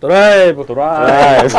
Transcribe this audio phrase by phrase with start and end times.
[0.00, 0.64] 드라이브.
[0.64, 1.56] 드라이브.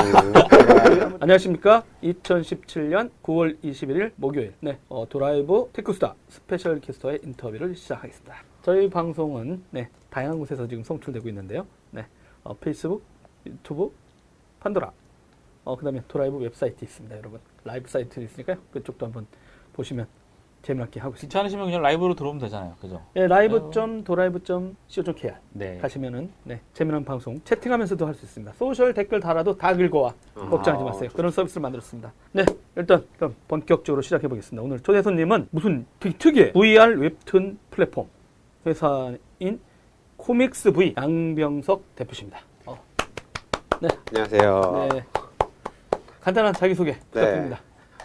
[1.19, 1.84] 안녕하십니까?
[2.02, 4.54] 2017년 9월 21일 목요일.
[4.62, 8.36] 네, 어, 드라이브 테크스타 스페셜 캐스터의 인터뷰를 시작하겠습니다.
[8.62, 11.67] 저희 방송은 네, 다양한 곳에서 지금 송출되고 있는데요.
[11.91, 12.05] 네,
[12.46, 13.04] 어, 페이스북,
[13.46, 13.91] 유튜브,
[14.61, 14.89] 판도라,
[15.65, 17.41] 어, 그 다음에 드라이브 웹사이트 있습니다, 여러분.
[17.65, 18.57] 라이브 사이트 있으니까요.
[18.71, 19.27] 그쪽도 한번
[19.73, 20.07] 보시면
[20.62, 21.28] 재미있게 하고 있습니다.
[21.28, 22.76] 귀찮으시면 그냥 라이브로 들어오면 되잖아요.
[22.82, 23.02] 그죠?
[23.14, 25.78] 네, 라이브.도라이브.co.kr 네.
[25.78, 28.54] 가시면은 네, 재미난 방송 채팅하면서도 할 수 있습니다.
[28.54, 31.09] 소셜 댓글 달아도 다 긁어와 걱정하지 마세요.
[31.16, 32.12] 그런 서비스를 만들었습니다.
[32.34, 32.44] 네,
[32.76, 34.62] 일단 그럼 본격적으로 시작해 보겠습니다.
[34.64, 38.08] 오늘 초대 손님은 무슨 되게 특이해 VR 웹툰 플랫폼
[38.66, 39.59] 회사인
[40.17, 42.41] 코믹스 V 양병석 대표십니다.
[42.66, 42.78] 어,
[44.12, 44.88] 안녕하세요.
[44.91, 45.05] 네,
[46.20, 47.62] 간단한 자기 소개 부탁드립니다.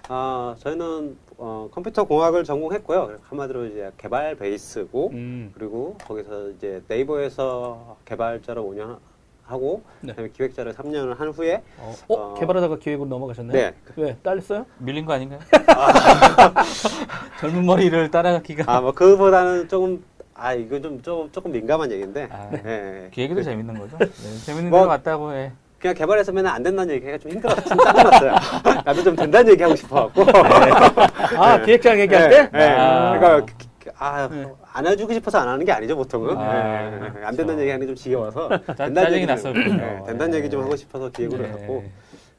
[0.08, 3.18] 아, 저희는 어, 컴퓨터 공학을 전공했고요.
[3.28, 8.98] 한마디로 이제 개발 베이스고 음, 그리고 거기서 이제 네이버에서 개발자로 5년
[9.44, 10.10] 하고 네.
[10.12, 13.52] 그다음에 기획자를 3년을 한 후에 어, 어, 어, 개발하다가 기획으로 넘어가셨나요?
[13.52, 13.74] 네.
[13.96, 14.64] 왜 딸렸어요?
[14.78, 15.40] 밀린 거 아닌가요?
[17.40, 18.64] 젊은 머리를 따라가기가.
[18.72, 20.02] 아, 뭐 그보다는 조금
[20.34, 22.28] 아, 이거 좀, 좀 조금 민감한 얘기인데.
[22.30, 23.10] 아, 예.
[23.14, 23.96] 그 얘기도 재밌는 거죠.
[23.98, 24.06] 네,
[24.46, 25.52] 재밌는 뭐- 갔다고 해.
[25.84, 28.34] 그냥 개발해서 맨날 안 된다는 얘기가 좀 힘들어서 좀 짜증났어요.
[28.86, 30.22] 나도 좀 된다는 얘기 하고 싶어 갖고.
[31.36, 32.50] 아, 기획자랑 얘기할 때?
[32.54, 32.68] 네.
[32.70, 33.18] 아.
[33.18, 33.52] 그러니까
[33.98, 34.46] 아, 네.
[34.72, 36.38] 안 해주고 싶어서 안 하는 게 아니죠 보통은.
[36.38, 36.98] 아, 네.
[37.00, 37.26] 그렇죠.
[37.26, 39.76] 안 된다는 얘기 하는 게 좀 지겨워서 짜- 된다는 얘기 좀- 났었군요.
[39.76, 40.64] 네, 된다는 얘기 좀 네.
[40.64, 41.48] 하고 싶어서 기획을 네.
[41.50, 41.84] 했고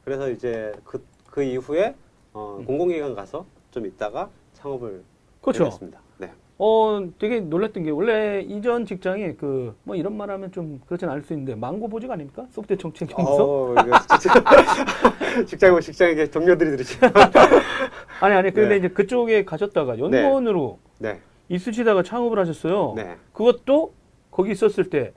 [0.04, 1.94] 그래서 이제 그, 그 이후에
[2.34, 5.04] 어, 공공기관 가서 좀 있다가 창업을
[5.44, 5.68] 그렇죠.
[5.68, 6.00] 했습니다.
[6.58, 6.66] 네.
[6.66, 11.24] 어, 되게 놀랐던 게 원래 이전 직장이 그 뭐 이런 말 하면 좀 그렇진 않을
[11.24, 12.46] 수 있는데 망고 보직 아닙니까?
[12.52, 13.74] 소프트웨어 정책 연구소?
[13.78, 14.44] 어, 이거 진짜
[15.46, 16.98] 직장 직장에 동료들이 들으시.
[18.22, 18.78] 아니 아니 근데 네.
[18.78, 21.20] 이제 그쪽에 가셨다가 연구원으로 네.
[21.50, 22.94] 있으시다가 창업을 하셨어요.
[22.96, 23.18] 네.
[23.34, 23.94] 그것도
[24.32, 25.14] 거기 있었을 때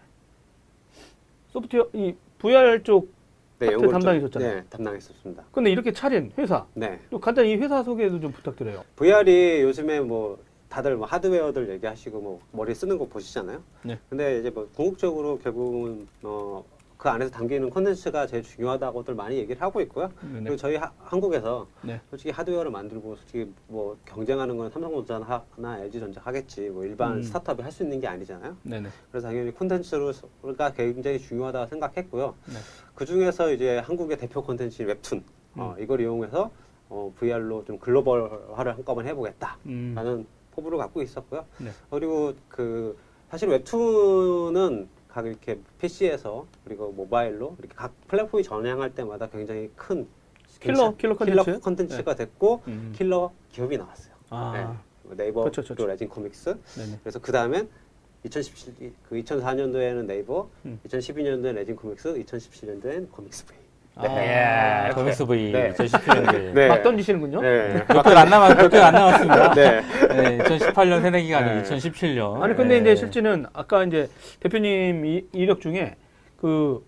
[1.49, 3.13] 소프트웨어 이 VR 쪽
[3.61, 4.55] 네, 파트 담당이셨잖아요.
[4.55, 5.45] 네, 담당했었습니다.
[5.51, 6.99] 근데 이렇게 차린 회사 네.
[7.11, 8.85] 또 간단히 이 회사 소개도 좀 부탁드려요.
[8.97, 10.39] VR이 요즘에 뭐
[10.69, 13.63] 다들 뭐 하드웨어들 얘기하시고 뭐 머리 쓰는 거 보시잖아요.
[13.85, 13.99] 네.
[14.09, 16.63] 근데 이제 뭐 궁극적으로 결국은 어,
[16.99, 20.11] 그 안에서 담기는 콘텐츠가 제일 중요하다고들 많이 얘기를 하고 있고요.
[20.21, 20.41] 네.
[20.41, 22.01] 그리고 저희 하- 한국에서 네.
[22.11, 25.45] 솔직히 하드웨어를 만들고 솔직히 뭐 경쟁하는 건 삼성전자나
[25.81, 27.23] LG전자 하겠지 뭐 일반 음.
[27.23, 28.57] 스타트업이 할 수 있는 게 아니잖아요.
[28.65, 28.89] 네네.
[29.11, 32.35] 그래서 당연히 콘텐츠가 굉장히 중요하다 고 생각했고요.
[32.47, 32.55] 네.
[32.95, 35.23] 그 중에서 이제 한국의 대표 콘텐츠 웹툰
[35.57, 35.83] 어, 음.
[35.83, 36.51] 이걸 이용해서
[36.91, 40.27] 어, VR로 좀 글로벌화를 한꺼번에 해보겠다라는 음.
[40.59, 41.47] 포부를 갖고 있었고요.
[41.59, 41.71] 네.
[41.91, 42.97] 그리고 그
[43.31, 50.07] 사실 웹툰은 각 이렇게 PC에서 그리고 모바일로 이렇게 각 플랫폼이 전향할 때마다 굉장히 큰
[50.61, 51.61] 킬러 킬러 컨텐츠.
[51.61, 52.93] 콘텐츠가 됐고 음.
[52.97, 54.15] 킬러 기업이 나왔어요.
[54.31, 54.53] 아.
[54.53, 55.17] 네.
[55.17, 55.87] 네이버 그렇죠, 또 그렇죠.
[55.87, 56.99] 레진 코믹스 네네.
[57.03, 57.69] 그래서 그 다음엔
[58.25, 60.79] 2017, 그 2004년도에는 네이버, 음.
[60.87, 63.57] 2012년도에 레진 코믹스, 2017년도에는 코믹스 브이.
[63.99, 64.89] 아.
[64.89, 65.53] 예, 코믹스 V.
[65.53, 65.73] 네.
[65.73, 66.55] 2017년도에.
[66.55, 66.69] 네.
[66.69, 67.41] 막 던지시는군요.
[67.41, 67.85] 네.
[67.89, 69.55] 몇개안 남았, 몇개안 남았습니다.
[69.55, 69.81] 네.
[70.09, 71.63] 네, 2018년 새내기가 아니고 네.
[71.63, 72.41] 2017년.
[72.41, 72.81] 아니 근데 네.
[72.81, 74.09] 이제 실제는 아까 이제
[74.41, 75.97] 대표님 이, 이력 중에
[76.37, 76.85] 그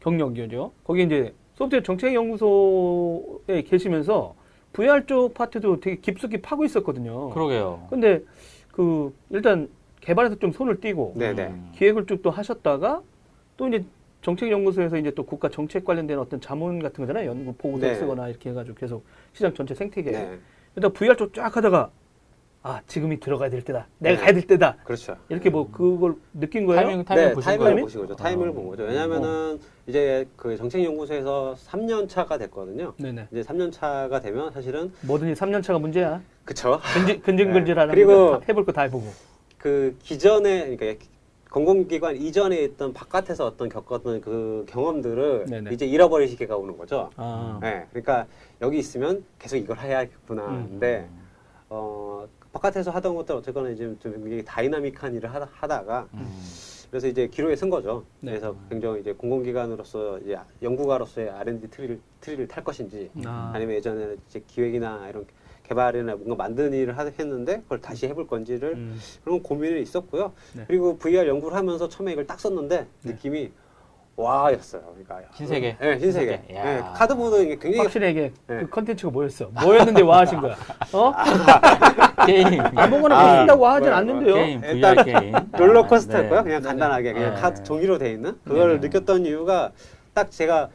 [0.00, 0.72] 경력이죠.
[0.84, 4.34] 거기 이제 소프트웨어 정책 연구소에 계시면서
[4.72, 7.30] VR 쪽 파트도 되게 깊숙이 파고 있었거든요.
[7.30, 7.86] 그러게요.
[7.90, 8.20] 근데
[8.70, 9.68] 그 일단
[10.00, 11.42] 개발에서 좀 손을 띄고 네네.
[11.42, 11.72] 음.
[11.74, 13.00] 기획을 쭉 또 하셨다가
[13.56, 13.84] 또 이제
[14.22, 17.28] 정책연구소에서 이제 또 국가 정책 관련된 어떤 자문 같은 거잖아요.
[17.30, 17.94] 연구 보고서 네.
[17.94, 20.10] 쓰거나 이렇게 해가지고 계속 시장 전체 생태계.
[20.10, 20.38] 네.
[20.76, 21.90] 일단 VR 쪽 쫙 하다가
[22.62, 23.86] 아 지금이 들어가야 될 때다.
[23.98, 24.20] 내가 네.
[24.22, 24.76] 가야 될 때다.
[24.84, 25.16] 그렇죠.
[25.30, 26.82] 이렇게 뭐 그걸 느낀 거예요?
[26.82, 27.80] 타이밍, 타이밍 네, 보신 타이밍을?
[27.82, 28.16] 보신 거죠.
[28.16, 28.52] 타이밍을 어.
[28.52, 28.82] 본 거죠.
[28.82, 32.92] 왜냐면은 이제 그 정책연구소에서 3년 차가 됐거든요.
[32.98, 33.28] 네네.
[33.32, 36.20] 이제 3년 차가 되면 사실은 뭐든지 3년 차가 문제야.
[36.44, 36.78] 그쵸.
[36.94, 38.04] 근질, 근질근질하는 네.
[38.04, 39.06] 그리고- 해볼 거 다 해보고.
[39.56, 41.04] 그 기존에 그러니까
[41.50, 45.70] 공공기관 이전에 있던 바깥에서 어떤 겪었던 그 경험들을 네네.
[45.72, 47.10] 이제 잃어버릴 시기가 오는 거죠.
[47.16, 48.26] 아, 네, 그러니까
[48.62, 50.46] 여기 있으면 계속 이걸 해야겠구나.
[50.46, 50.66] 음.
[50.70, 51.08] 근데
[51.68, 56.40] 어, 바깥에서 하던 것들 어쨌거나 이제 좀 굉장히 다이나믹한 일을 하다, 하다 가 음.
[56.90, 58.04] 그래서 이제 기로에 선 거죠.
[58.20, 58.32] 네.
[58.32, 63.50] 그래서 굉장히 이제 공공기관으로서 이제 연구가로서의 R&D tree를, tree를 탈 것인지 아.
[63.54, 65.26] 아니면 예전에 이제 기획이나 이런
[65.74, 68.98] 개발이나 뭔가 만드는 일을 하- 했는데 그걸 다시 해볼 건지를 음.
[69.24, 70.32] 그런 고민이 있었고요.
[70.54, 70.64] 네.
[70.66, 73.10] 그리고 VR 연구를 하면서 처음에 이걸 딱 썼는데 네.
[73.12, 73.52] 느낌이
[74.16, 74.82] 와 였어요.
[75.06, 75.76] 그러니까 신세계?
[75.80, 76.54] 네.
[76.56, 76.64] 야.
[76.64, 78.60] 네, cardboard 이게 굉장히 확실히 이게 네.
[78.60, 79.46] 그 컨텐츠가 뭐였어?
[79.62, 80.56] 뭐였는데 와 하신 거야?
[80.92, 81.12] 어?
[82.26, 82.60] 게임.
[82.76, 84.34] 아무거나 아, 바꾼다고 하진 뭐야, 않는데요.
[84.34, 85.32] 게임, 일단 게임.
[85.56, 86.38] 롤러코스터였고요.
[86.38, 86.68] 아, 그냥 네.
[86.68, 87.40] 간단하게 그냥 네.
[87.40, 88.88] 카드 종이로 돼 있는 그걸 네.
[88.88, 89.70] 느꼈던 이유가
[90.12, 90.68] 딱 제가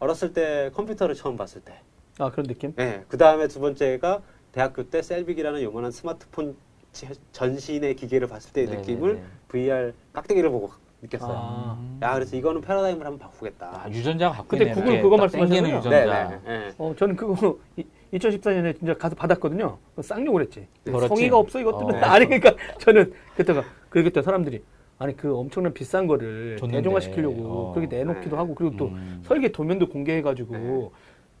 [0.00, 1.74] 어렸을 때 컴퓨터를 처음 봤을 때.
[2.20, 2.74] 아 그런 느낌?
[2.76, 3.02] 네.
[3.08, 4.20] 그 다음에 두 번째가
[4.52, 6.54] 대학교 때 셀빅이라는 요만한 스마트폰
[6.92, 9.26] 지- 전신의 기계를 봤을 때의 네, 느낌을 네, 네.
[9.48, 10.70] VR 깍대기를 보고
[11.02, 11.32] 느꼈어요.
[11.34, 11.98] 아.
[12.02, 13.84] 야, 그래서 이거는 패러다임을 한번 바꾸겠다.
[13.84, 14.74] 아, 유전자가 그때 있네.
[14.74, 15.88] 구글 그거 네, 유전자.
[15.88, 16.70] 네, 네.
[16.76, 17.56] 어, 저는 그거
[18.12, 19.78] 2014년에 진짜 가서 받았거든요.
[20.02, 20.66] 쌍욕을 했지.
[20.84, 21.08] 그렇지.
[21.08, 21.94] 성의가 없어 이것들은.
[21.94, 21.98] 어.
[22.06, 24.62] 아니 그러니까 저는 그때가 그때 사람들이
[24.98, 26.78] 아니 그 엄청난 비싼 거를 줬는데.
[26.82, 27.72] 대중화 시키려고 어.
[27.72, 28.36] 그렇게 내놓기도 네.
[28.36, 29.22] 하고 그리고 또 음.
[29.24, 30.90] 설계 도면도 공개해가지고 네.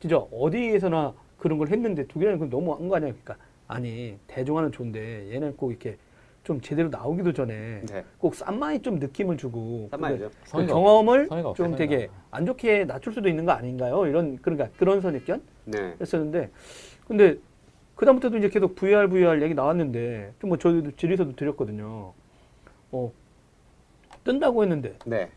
[0.00, 3.10] 진짜 어디에서나 그런 걸 했는데 두 개는 그건 너무한 거 아니야.
[3.10, 3.36] 그러니까
[3.68, 5.96] 아니 대중화는 좋은데 얘는 꼭 이렇게
[6.42, 8.04] 좀 제대로 나오기도 전에 네.
[8.18, 9.88] 꼭 싼마이 좀 느낌을 주고.
[9.90, 11.76] 그 경험을 없어, 좀.
[11.76, 14.06] 되게 안 좋게 낮출 수도 있는 거 아닌가요?
[14.06, 15.94] 이런 그러니까 그런 선입견 네.
[16.00, 16.50] 했었는데
[17.06, 17.36] 근데
[17.96, 22.12] 그다음부터도 이제 계속 VR VR 얘기 나왔는데 좀 뭐 저희도 질의서도 드렸거든요.
[22.92, 23.12] 어
[24.24, 25.28] 뜬다고 했는데 네.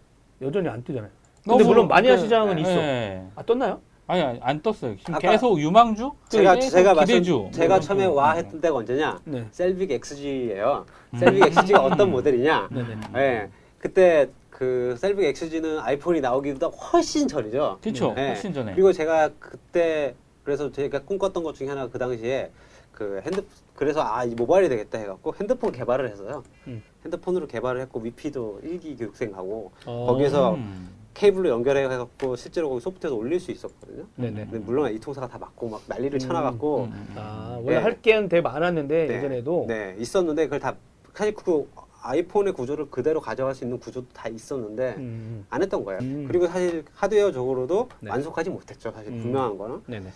[0.41, 1.11] 여전히 안 뜨잖아요.
[1.43, 2.61] 근데 물론 마니아 그- 시장은 네.
[2.61, 3.39] 있어.
[3.39, 3.81] 아 떴나요?
[4.05, 4.97] 아니, 아니, 안 떴어요.
[4.97, 6.11] 지금 아까 계속 유망주?
[6.29, 7.49] 제가 계속 제가 말씀 기대주.
[7.53, 8.37] 제가 뭐 처음에 와 거.
[8.37, 9.21] 했던 때가 언제냐?
[9.25, 9.47] 네.
[9.51, 10.85] 셀빅 XG예요.
[11.17, 12.67] 셀빅 XG가 어떤 모델이냐?
[12.71, 12.97] 네 네.
[13.15, 13.49] 예.
[13.79, 17.79] 그때 그 셀빅 XG는 아이폰이 나오기보다 훨씬 전이죠.
[17.81, 18.13] 그쵸.
[18.17, 18.27] 예.
[18.27, 18.73] 훨씬 전에.
[18.73, 22.51] 그리고 제가 그때 그래서 제가 꿈꿨던 것 중에 하나 그 당시에
[22.91, 23.43] 그 핸드
[23.75, 26.43] 그래서 아 이 모바일이 되겠다 해갖고 핸드폰 개발을 했어요.
[26.67, 26.83] 음.
[27.05, 30.05] 핸드폰으로 개발을 했고 위피도 1기 교육생하고 어.
[30.09, 30.89] 거기에서 음.
[31.13, 34.05] 케이블로 연결해 갖고 실제로 거기 소프트에서 올릴 수 있었거든요.
[34.15, 34.45] 네네.
[34.45, 37.15] 근데 물론 이통사가 다 막고 막 난리를 음, 쳐나갔고 음, 음.
[37.17, 37.83] 아 원래 네.
[37.83, 39.15] 할 게는 되게 많았는데 네.
[39.15, 40.75] 예전에도 네 있었는데 그걸 다
[41.13, 41.69] 사실 그
[42.01, 46.01] 아이폰의 구조를 그대로 가져갈 수 있는 구조도 다 있었는데 음, 안 했던 거예요.
[46.01, 46.25] 음.
[46.27, 48.09] 그리고 사실 하드웨어적으로도 네.
[48.09, 48.91] 완성하지 못했죠.
[48.91, 49.21] 사실 음.
[49.21, 49.83] 분명한 거는.
[49.87, 50.09] 네네.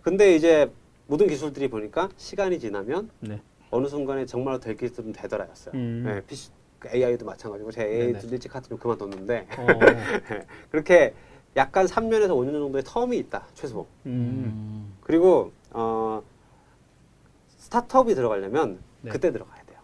[0.00, 0.70] 근데 이제
[1.06, 3.40] 모든 기술들이 보니까 시간이 지나면 네.
[3.70, 5.54] 어느 순간에 정말로 될 기술은 되더라고요.
[5.74, 6.02] 음.
[6.04, 6.61] 네, PC, 그
[6.92, 7.84] AI도 마찬가지고 제.
[7.84, 9.66] AI도 일찍 하트좀 그만뒀는데 어,
[10.70, 11.14] 그렇게
[11.56, 13.86] 약간 3년에서 5년 정도의 텀이 있다 최소.
[14.06, 14.10] 음.
[14.10, 14.94] 음.
[15.02, 16.22] 그리고 어,
[17.58, 19.10] 스타트업이 들어가려면 네.
[19.10, 19.78] 그때 들어가야 돼요.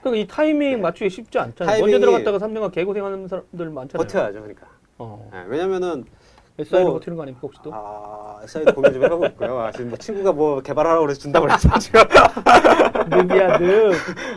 [0.00, 0.76] 그러니까 이 타이밍 네.
[0.76, 1.80] 맞추기 쉽지 않잖아요.
[1.80, 4.06] 먼저 들어갔다가 3년간 개고생하는 사람들 많잖아요.
[4.06, 4.66] 버텨야죠, 그러니까.
[4.98, 5.28] 어.
[5.32, 6.04] 네, 왜냐면은
[6.58, 7.70] SI로 뭐- 버티는 거 아닙니까 혹시 또?
[7.72, 9.58] 아, SI도 고민 좀 해보고 있고요.
[9.58, 12.00] 아, 지금 뭐 친구가 뭐 개발하라고 그래서 준다고 그래서 지금.
[13.08, 13.92] 늑이야 늑.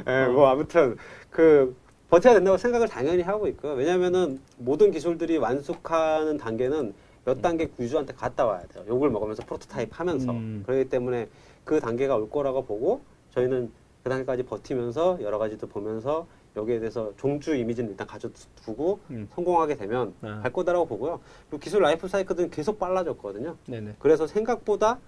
[0.07, 0.95] 예, 뭐 아무튼
[1.29, 1.75] 그
[2.13, 3.73] 버텨야 된다고 생각을 당연히 하고 있고요.
[3.73, 6.93] 왜냐면은 모든 기술들이 완숙하는 단계는
[7.25, 8.85] 몇 단계 유저한테 갔다 와야 돼요.
[8.87, 10.31] 욕을 먹으면서 프로토타입 하면서.
[10.31, 10.61] 음.
[10.63, 11.27] 그렇기 때문에
[11.63, 13.01] 그 단계가 올 거라고 보고
[13.31, 13.71] 저희는
[14.03, 19.27] 그 단계까지 버티면서 여러 가지도 보면서 여기에 대해서 종주 이미지는 일단 가져두고 음.
[19.33, 20.41] 성공하게 되면 아.
[20.43, 21.19] 갈 거다라고 보고요.
[21.49, 23.55] 그리고 기술 라이프 사이클은 계속 빨라졌거든요.
[23.65, 23.95] 네네.
[23.97, 24.99] 그래서 생각보다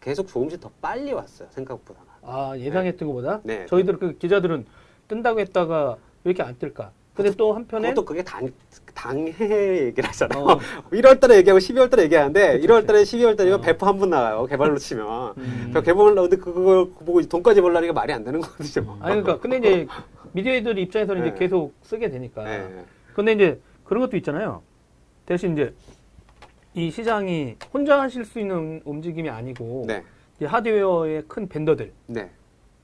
[0.00, 1.48] 계속 조금씩 더 빨리 왔어요.
[1.50, 2.08] 생각보다는.
[2.22, 3.66] 아 예상했던 것보다 네.
[3.66, 4.64] 저희들 그 기자들은
[5.08, 6.90] 뜬다고 했다가 왜 이렇게 안 뜰까?
[7.14, 8.50] 근데 또 한편에 그것도 그게 당,
[8.94, 9.32] 당해
[9.86, 10.44] 얘기를 하잖아요.
[10.44, 10.58] 어.
[10.92, 13.62] 1월 달에 얘기하고 12월 달에 얘기하는데 그치, 1월 달에 12월 달이면 어.
[13.62, 14.44] 배포 한번 나가요.
[14.44, 15.32] 개발로 치면.
[15.38, 15.70] 음.
[15.72, 18.98] 그 개발을 나오는데 그걸 보고 돈까지 벌라는 게 말이 안 되는 거거든요.
[19.00, 19.86] 아니 그러니까 근데 이제
[20.32, 21.28] 미디어들 입장에서는 네.
[21.28, 22.44] 이제 계속 쓰게 되니까.
[22.44, 22.84] 네.
[23.14, 24.62] 근데 이제 그런 것도 있잖아요.
[25.24, 25.72] 대신 이제
[26.74, 30.02] 이 시장이 혼자 하실 수 있는 움직임이 아니고 네.
[30.36, 32.30] 이제 하드웨어의 큰 벤더들 네.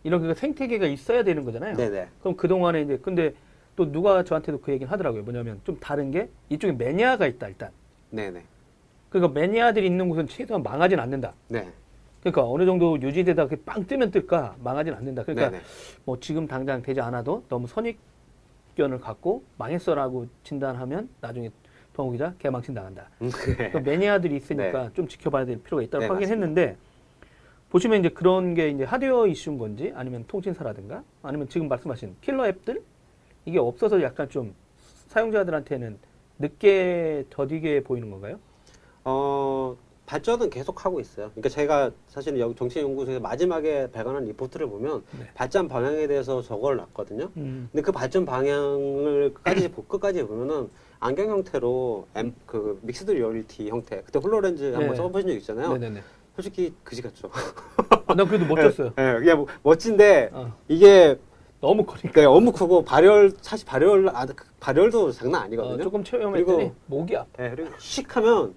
[0.04, 1.76] 이런 그 생태계가 있어야 되는 거잖아요.
[1.76, 1.88] 네.
[1.88, 2.08] 네.
[2.20, 3.34] 그럼 그 동안에 이제 근데
[3.76, 5.22] 또 누가 저한테도 그 얘기를 하더라고요.
[5.22, 7.70] 뭐냐면 좀 다른 게 이쪽에 매니아가 있다 일단.
[8.10, 8.30] 네.
[8.30, 8.42] 네.
[9.08, 11.34] 그러니까 매니아들이 있는 곳은 최소한 망하진 않는다.
[11.48, 11.68] 네.
[12.20, 15.22] 그러니까 어느 정도 유지되다 그빵 뜨면 뜰까 망하진 않는다.
[15.22, 15.58] 그러니까 네.
[15.58, 15.64] 네.
[16.04, 21.50] 뭐 지금 당장 되지 않아도 너무 선입견을 갖고 망했어라고 진단하면 나중에
[21.94, 23.08] 동호 기자 개망신 당한다.
[23.18, 23.70] 네.
[23.70, 26.46] 그 매니아들이 있으니까 좀 지켜봐야 될 필요가 있다고 네, 하긴 맞습니다.
[26.46, 26.76] 했는데
[27.72, 32.82] 보시면 이제 그런 게 이제 하드웨어 이슈인 건지 아니면 통신사라든가 아니면 지금 말씀하신 킬러 앱들
[33.46, 34.54] 이게 없어서 약간 좀
[35.08, 35.96] 사용자들한테는
[36.38, 38.38] 늦게 더디게 보이는 건가요?
[39.04, 39.74] 어,
[40.04, 41.30] 발전은 계속 하고 있어요.
[41.30, 45.26] 그러니까 제가 사실은 여기 정치연구소에서 마지막에 발간한 리포트를 보면 네.
[45.32, 47.30] 발전 방향에 대해서 적어를 놨거든요.
[47.38, 47.70] 음.
[47.72, 50.68] 근데 그 발전 방향을 끝까지 보- 끝까지 보면은
[51.00, 54.96] 안경 형태로 M, 그 mixed reality 형태 그때 홀로렌즈 한번 네.
[54.96, 55.72] 써보신 적 있잖아요.
[55.72, 56.02] 네네네.
[56.34, 57.30] 솔직히 그지 같죠.
[58.06, 58.92] 아, 난 그래도 멋졌어요.
[58.98, 61.18] 예, 그냥 뭐 멋진데 어, 이게
[61.60, 62.10] 너무 커니까.
[62.12, 64.26] 그러니까 너무 크고 발열 사실 발열 아,
[64.60, 65.82] 발열도 장난 어, 아니거든요.
[65.82, 67.44] 조금 체험했더니 그리고- 목이 아파.
[67.44, 68.54] 예, 그리고 씩하면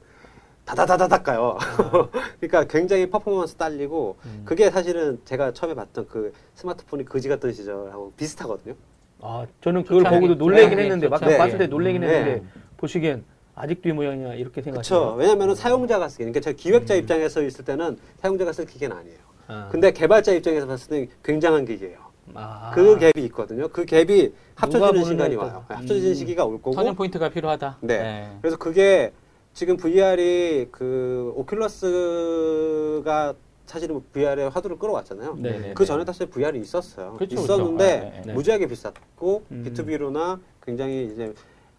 [0.63, 1.57] 다다다다닥 가요.
[2.39, 4.41] 그러니까 굉장히 퍼포먼스 딸리고 음.
[4.45, 8.73] 그게 사실은 제가 처음에 봤던 그 스마트폰이 그지 같던 시절하고 비슷하거든요.
[9.21, 10.03] 아, 저는 그걸.
[10.03, 11.37] 보고도 놀래긴 네, 했는데 막 좋죠.
[11.37, 11.67] 봤을 때 네.
[11.67, 12.07] 놀래긴 네.
[12.07, 12.43] 했는데
[12.77, 13.23] 보시기엔
[13.55, 14.81] 아직도 이 모양이야 이렇게 그렇죠.
[14.81, 15.13] 생각하시나요?
[15.15, 16.99] 왜냐면은 사용자가 쓰기, 그러니까 제가 기획자 음.
[16.99, 19.17] 입장에서 있을 때는 사용자가 쓸 기계는 아니에요.
[19.47, 19.69] 아.
[19.71, 21.97] 근데 개발자 입장에서 봤을 때는 굉장한 기계예요.
[22.33, 22.71] 아.
[22.75, 23.67] 그 갭이 있거든요.
[23.69, 25.35] 그 갭이 합쳐지는 시간이.
[25.35, 25.63] 와요.
[25.69, 26.13] 합쳐지는 음.
[26.15, 26.71] 시기가 올 거고.
[26.71, 27.77] 터닝 포인트가 필요하다.
[27.81, 28.29] 네.
[28.41, 29.13] 그래서 그게
[29.53, 33.35] 지금 VR이 그 오큘러스가
[33.65, 35.37] 사실은 VR의 화두를 끌어왔잖아요.
[35.39, 35.87] 네, 네, 그 네.
[35.87, 37.13] 전에 사실 VR이 있었어요.
[37.13, 38.27] 그렇죠, 있었는데 그렇죠.
[38.27, 38.33] 네.
[38.33, 39.63] 무지하게 비쌌고 음.
[39.65, 41.33] B2B로나 굉장히 이제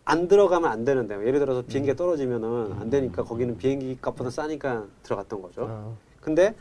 [0.06, 1.96] 안 들어가면 안 되는데 예를 들어서 비행기가 음.
[1.96, 5.66] 떨어지면은 안 되니까 거기는 비행기 값보다 싸니까 들어갔던 거죠.
[5.68, 6.54] 아, 근데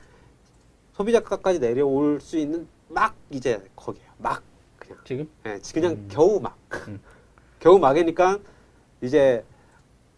[0.94, 4.10] 소비자가까지 내려올 수 있는 막 이제 거기에요.
[4.18, 4.42] 막
[4.80, 6.08] 그냥 지금 예, 그냥 음.
[6.10, 7.00] 겨우 막 음.
[7.60, 8.40] 겨우 막이니까
[9.02, 9.46] 이제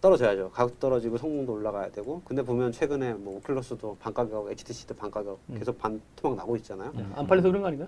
[0.07, 0.51] 떨어져야죠.
[0.51, 2.21] 가격 떨어지고 성능도 올라가야 되고.
[2.23, 5.59] 근데 보면 최근에 뭐 오클러스도 반 가격, HTC도 반 가격 음.
[5.59, 6.91] 계속 반 토막 나고 있잖아요.
[6.95, 7.85] 음, 안 팔려서 그런 거 아닌가?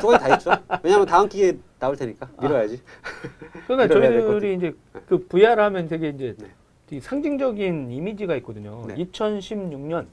[0.00, 0.50] 쪼가리 다 있죠.
[0.82, 2.42] 왜냐하면 다음 기회에 나올 테니까 아.
[2.42, 2.80] 밀어야지.
[3.66, 4.74] 그러니까 저희들이 이제
[5.06, 7.00] 그 VR 하면 되게 이제 네.
[7.00, 8.84] 상징적인 이미지가 있거든요.
[8.88, 8.96] 네.
[8.96, 10.06] 2016년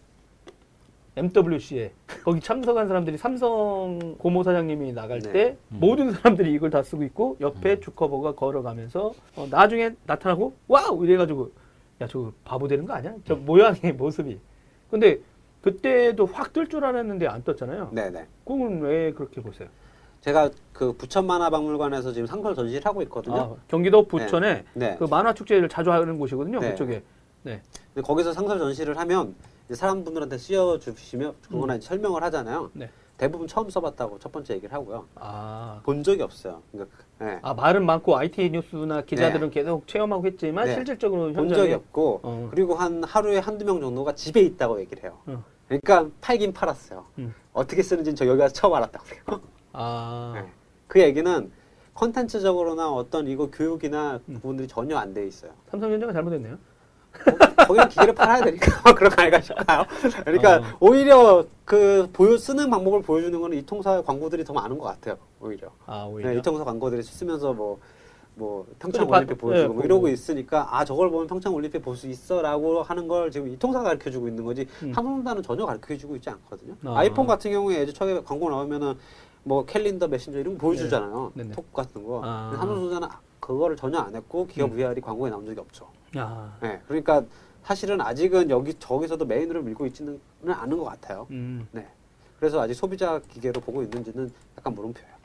[1.18, 1.92] MWC에
[2.24, 5.32] 거기 참석한 사람들이 삼성 고모 사장님이 나갈 네.
[5.32, 5.78] 때 음.
[5.80, 11.52] 모든 사람들이 이걸 다 쓰고 있고 옆에 주커버그가 걸어가면서 어, 나중에 나타나고 wow 이래가지고
[12.02, 13.16] 야 저거 바보 되는 거 아니야?
[13.26, 14.40] 저 모양의 모습이.
[14.92, 15.20] 근데
[15.62, 17.90] 그때도 확 뜰 줄 알았는데 안 떴잖아요.
[17.92, 18.28] 네네.
[18.46, 19.68] 그건 왜 그렇게 보세요?
[20.22, 23.36] 제가 그 부천 만화박물관에서 지금 상설 전시를 하고 있거든요.
[23.36, 24.96] 아, 경기도 부천에 네.
[25.00, 26.60] 그 만화 축제를 자주 하는 곳이거든요.
[26.60, 26.72] 네.
[26.72, 27.02] 그쪽에.
[27.44, 27.62] 네.
[27.94, 29.36] 근데 거기서 상설 전시를 하면
[29.76, 32.64] 사람분들한테 씌워주시면 그거나 이제 설명을 하잖아요.
[32.66, 32.70] 음.
[32.74, 32.90] 네.
[33.18, 35.08] 대부분 처음 써봤다고 첫 번째 얘기를 하고요.
[35.16, 36.62] 아, 본 적이 없어요.
[36.72, 37.40] 그러니까 네.
[37.42, 40.76] 아 말은 많고 IT 뉴스나 기자들은 계속 체험하고 했지만 네.
[40.76, 42.48] 실질적으로 본 적이 없고 어.
[42.52, 45.18] 그리고 한 하루에 한두 명 정도가 집에 있다고 얘기를 해요.
[45.26, 45.44] 어.
[45.68, 47.06] 그러니까 팔긴 팔았어요.
[47.18, 47.34] 음.
[47.54, 49.42] 어떻게 쓰는지는 저 여기 와서 처음 알았다고 해요.
[49.74, 50.52] 아, 네.
[50.88, 51.52] 그 얘기는
[51.96, 54.36] 컨텐츠적으로나 어떤 이거 교육이나 음.
[54.36, 55.52] 부분들이 전혀 안 돼 있어요.
[55.72, 56.60] 삼성전자가 잘못했네요.
[57.18, 59.86] 거- 거기는 기계를 팔아야 되니까 그런 거 아닐까 싶어요.
[60.24, 60.78] 그러니까 어.
[60.80, 65.18] 오히려 그 보여 쓰는 방법을 보여주는 거는 이 통사 광고들이 더 많은 것 같아요.
[65.42, 66.30] 오히려 아 오히려.
[66.32, 67.80] 네, 이 통사 광고들이 쓰면서 뭐.
[68.40, 69.84] 뭐 평창 그래, 올림픽 봐- 보여주고 네, 뭐.
[69.84, 73.84] 이러고 있으니까 아 저걸 보면 평창 올림픽 볼 수 있어라고 하는 걸 지금 이 통사가
[73.84, 74.94] 가르쳐 주고 있는 거지 음.
[74.94, 76.76] 삼성전자는 전혀 가르쳐 주고 있지 않거든요.
[76.86, 77.00] 아.
[77.00, 77.04] 아.
[77.04, 78.94] 이폰 같은 경우에 이제 처음에 광고 나오면은
[79.44, 81.32] 뭐 캘린더 메신저 이런 거 보여주잖아요.
[81.34, 81.42] 네.
[81.42, 81.56] 네네.
[81.56, 82.22] 톡 같은 거.
[82.24, 82.54] 아.
[82.60, 83.08] 삼성전자는
[83.40, 84.76] 그거를 전혀 안 했고 기업 음.
[84.76, 85.88] VR이 광고에 나온 적이 없죠.
[86.20, 87.24] 아, 네, 그러니까
[87.64, 91.28] 사실은 아직은 여기 저기서도 메인으로 밀고 있지는 않은 것 같아요.
[91.32, 91.68] 음.
[91.72, 91.86] 네.
[92.40, 95.18] 그래서 아직 소비자 기계로 보고 있는지는 약간 물음표예요.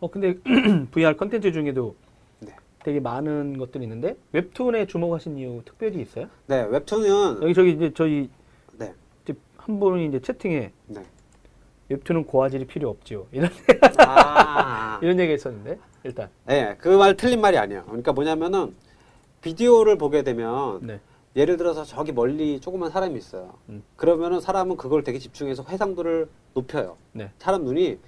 [0.00, 0.34] 어 근데
[0.90, 1.94] VR 컨텐츠 중에도
[2.40, 2.52] 네.
[2.82, 6.26] 되게 많은 것들이 있는데 웹툰에 주목하신 이유 특별히 있어요?
[6.48, 8.28] 네, 웹툰은 여기 저기 이제 저희
[8.78, 8.92] 네,
[9.58, 11.04] 한 분이 이제 채팅에 네.
[11.88, 13.26] 웹툰은 고화질이 필요 없지요.
[13.32, 13.48] 이런
[13.98, 17.84] 아, 이런 얘기가 있었는데 일단 네, 그 말 틀린 말이 아니에요.
[17.84, 18.74] 그러니까 뭐냐면은
[19.42, 21.00] 비디오를 보게 되면 네.
[21.36, 23.54] 예를 들어서 저기 멀리 조그만 사람이 있어요.
[23.68, 23.82] 음.
[23.96, 26.96] 그러면은 사람은 그걸 되게 집중해서 해상도를 높여요.
[27.12, 27.30] 네.
[27.38, 27.98] 사람 눈이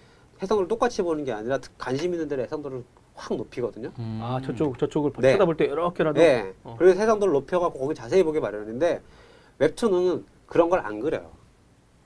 [0.42, 3.90] 해상도를 똑같이 보는 게 아니라 특- 관심 있는 데로 해상도를 확 높이거든요.
[3.98, 4.20] 음.
[4.22, 5.32] 아 저쪽 저쪽을 네.
[5.32, 6.52] 쳐다볼 때 이렇게라도 네.
[6.64, 6.76] 어.
[6.78, 9.02] 그래서 해상도를 높여갖고 거기 자세히 보게 마련인데
[9.58, 11.30] 웹툰은 그런 걸 안 그려요.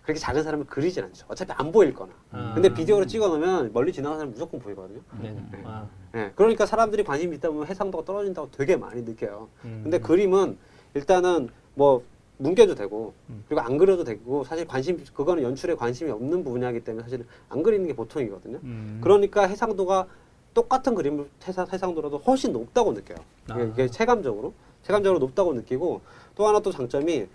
[0.02, 1.26] 그렇게 작은 사람을 그리진 않죠.
[1.28, 2.12] 어차피 안 보일 거나.
[2.30, 2.52] 아.
[2.54, 5.00] 근데 비디오로 찍어 놓으면 멀리 지나가는 사람 무조건 보이거든요.
[5.20, 5.37] 네.
[5.64, 6.33] 아, 네.
[6.35, 9.49] 그러니까 사람들이 관심이 있다 보면 해상도가 떨어진다고 되게 많이 느껴요.
[9.65, 9.81] 음.
[9.83, 10.57] 근데 그림은
[10.95, 12.03] 일단은 뭐
[12.38, 13.45] 뭉개도 되고 음.
[13.49, 17.87] 그리고 안 그려도 되고 사실 관심 그거는 연출에 관심이 없는 부분이기 때문에 사실 안 그리는
[17.87, 18.59] 게 보통이거든요.
[18.62, 19.00] 음.
[19.03, 20.07] 그러니까 해상도가
[20.55, 23.19] 똑같은 그림을 해상, 해상도라도 훨씬 높다고 느껴요.
[23.45, 23.62] 이게, 아.
[23.62, 26.00] 이게 체감적으로 체감적으로 높다고 느끼고
[26.35, 27.27] 또 하나 또 장점이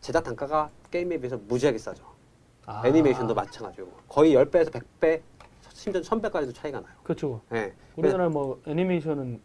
[0.00, 2.04] 제작 단가가 게임에 비해서 무지하게 싸죠.
[2.66, 2.82] 아.
[2.86, 5.20] 애니메이션도 마찬가지고 거의 10배에서 100배
[5.80, 6.92] 심지어 1000배까지도 차이가 나요.
[7.02, 7.40] 그렇죠.
[7.48, 7.72] 네.
[7.96, 9.40] 우리나라 뭐 애니메이션은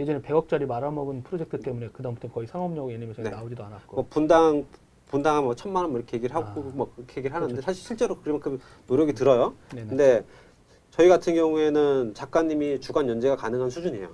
[0.00, 3.34] 예전에 100억짜리 말아먹은 프로젝트 때문에 그다음부터 거의 상업용 애니메이션이 네.
[3.36, 3.94] 나오지도 않았고.
[3.96, 4.66] 뭐 분당
[5.06, 6.72] 분당 뭐 천만 원 뭐 이렇게 얘기를 하고 아.
[6.74, 7.64] 뭐 그렇게 얘기를 하는데 그렇죠.
[7.64, 9.54] 사실 실제로 그만큼 노력이 들어요.
[9.72, 9.86] 네네.
[9.88, 10.24] 근데
[10.90, 14.08] 저희 같은 경우에는 작가님이 주간 연재가 가능한 수준이에요.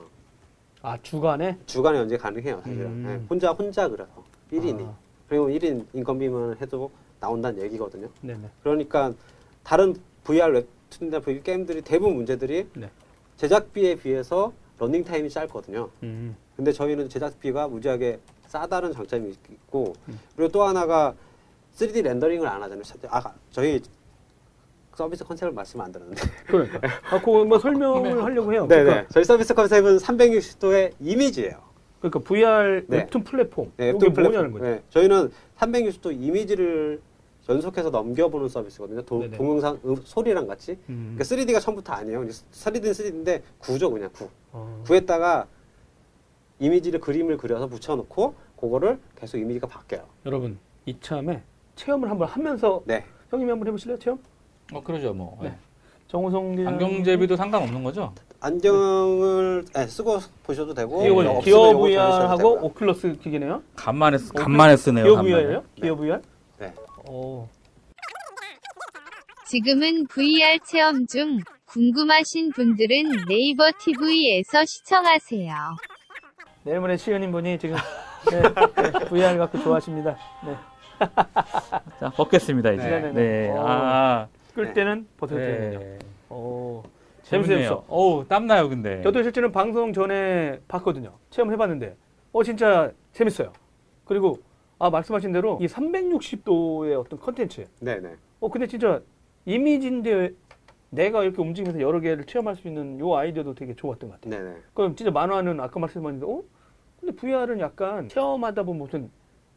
[0.82, 2.86] 아 주간에 주간에 연재 가능해요, 사실은.
[2.86, 3.04] 음.
[3.06, 4.12] 네, 혼자 혼자 그려서
[4.52, 4.84] 1인이.
[4.86, 4.94] 아.
[5.26, 8.08] 그리고 1인 인건비만 해도 나온다는 얘기거든요.
[8.20, 8.50] 네네.
[8.62, 9.14] 그러니까
[9.62, 12.90] 다른 VR 웹툰이나 VR 게임들이 대부분 문제들이 네.
[13.36, 15.88] 제작비에 비해서 러닝 타임이 짧거든요.
[16.02, 16.36] 음.
[16.56, 20.18] 근데 저희는 제작비가 무지하게 싸다는 장점이 있고 음.
[20.36, 21.14] 그리고 또 하나가
[21.74, 22.82] 3D 렌더링을 안 하잖아요.
[23.08, 23.80] 아, 저희
[24.94, 26.20] 서비스 컨셉을 말씀 안 드렸는데.
[26.46, 26.80] 그러니까.
[27.10, 28.66] 아, 그거 뭐 설명을 하려고 해요.
[28.68, 28.84] 네네.
[28.84, 31.58] 그러니까, 저희 서비스 컨셉은 360도의 이미지예요.
[32.00, 32.98] 그러니까 VR 네.
[32.98, 33.72] 웹툰 플랫폼.
[33.78, 34.52] 네, 이게 웹툰 뭐냐는 플랫폼.
[34.52, 34.64] 거죠.
[34.64, 37.00] 네, 저희는 360도 이미지를
[37.48, 39.02] 연속해서 넘겨보는 서비스거든요.
[39.02, 39.28] 도-.
[39.32, 40.78] 동영상 음, 소리랑 같이.
[40.88, 41.16] 음.
[41.18, 42.20] 그러니까 3D가 처음부터 아니에요.
[42.22, 44.28] 3D는 3D인데 구죠 그냥 구.
[44.52, 44.82] 어.
[44.86, 45.46] 구에다가
[46.60, 50.04] 이미지를 그림을 그려서 붙여놓고 그거를 계속 이미지가 바뀌어요.
[50.26, 51.42] 여러분 이참에
[51.74, 53.04] 체험을 한번 하면서 네.
[53.30, 53.98] 형님이 한번 해보실래요?
[53.98, 54.18] 체험?
[54.72, 55.38] 어, 그러죠, 뭐.
[55.42, 55.54] 네.
[56.06, 56.68] 정우성 기자.
[56.68, 58.12] 안경제비도 상관없는 거죠?
[58.40, 62.58] 안경을 네, 쓰고 보셔도 되고 기어, 기어 VR하고 되고요.
[62.62, 63.62] 오클러스 기계네요.
[63.74, 65.04] 간만에, 쓰- 간만에 쓰네요.
[65.04, 65.34] 기어 간만에.
[65.42, 65.62] VR이에요?
[65.76, 66.20] 기어 VR?
[67.04, 67.08] 네.
[67.08, 67.48] 어.
[69.46, 75.54] 지금은 VR 체험 중 궁금하신 분들은 네이버 TV에서 시청하세요.
[76.64, 77.76] 내일 모레 시은인 분이 지금
[78.30, 80.16] 네, 네, VR 갖고 좋아하십니다.
[80.46, 80.56] 네.
[81.98, 82.88] 자, 벗겠습니다, 이제.
[82.88, 83.12] 네네네.
[83.12, 83.50] 네.
[83.50, 83.64] 어.
[83.66, 84.74] 아, 끌 네.
[84.74, 85.78] 때는 되는군요.
[85.80, 85.98] 네.
[86.30, 86.82] 오,
[87.24, 87.84] 재밌어, 재밌네요.
[87.88, 89.02] 어우, 땀나요, 근데.
[89.02, 91.18] 저도 실제는 방송 전에 봤거든요.
[91.30, 91.96] 체험해봤는데,
[92.32, 93.52] 어, 진짜 재밌어요.
[94.04, 94.38] 그리고,
[94.82, 97.68] 아, 말씀하신 대로 이 360도의 어떤 컨텐츠.
[97.78, 98.16] 네네.
[98.40, 99.00] 어, 근데 진짜
[99.44, 100.34] 이미지인데
[100.90, 104.42] 내가 이렇게 움직이면서 여러 개를 체험할 수 있는 요 아이디어도 되게 좋았던 것 같아요.
[104.42, 104.56] 네네.
[104.74, 106.42] 그럼 진짜 만화는 아까 말씀하셨는데, 어?
[106.98, 109.10] 근데 VR은 약간 체험하다 보면 무슨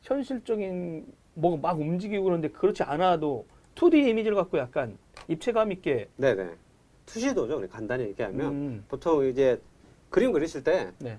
[0.03, 4.95] 현실적인 뭐가 막 움직이고 그러는데 그렇지 않아도 2D 이미지를 갖고 약간
[5.27, 6.51] 입체감 있게 네네.
[7.07, 7.67] 투시도죠.
[7.69, 9.59] 간단히 얘기하면 음, 보통 이제
[10.11, 11.17] 그림 그리실 때 네.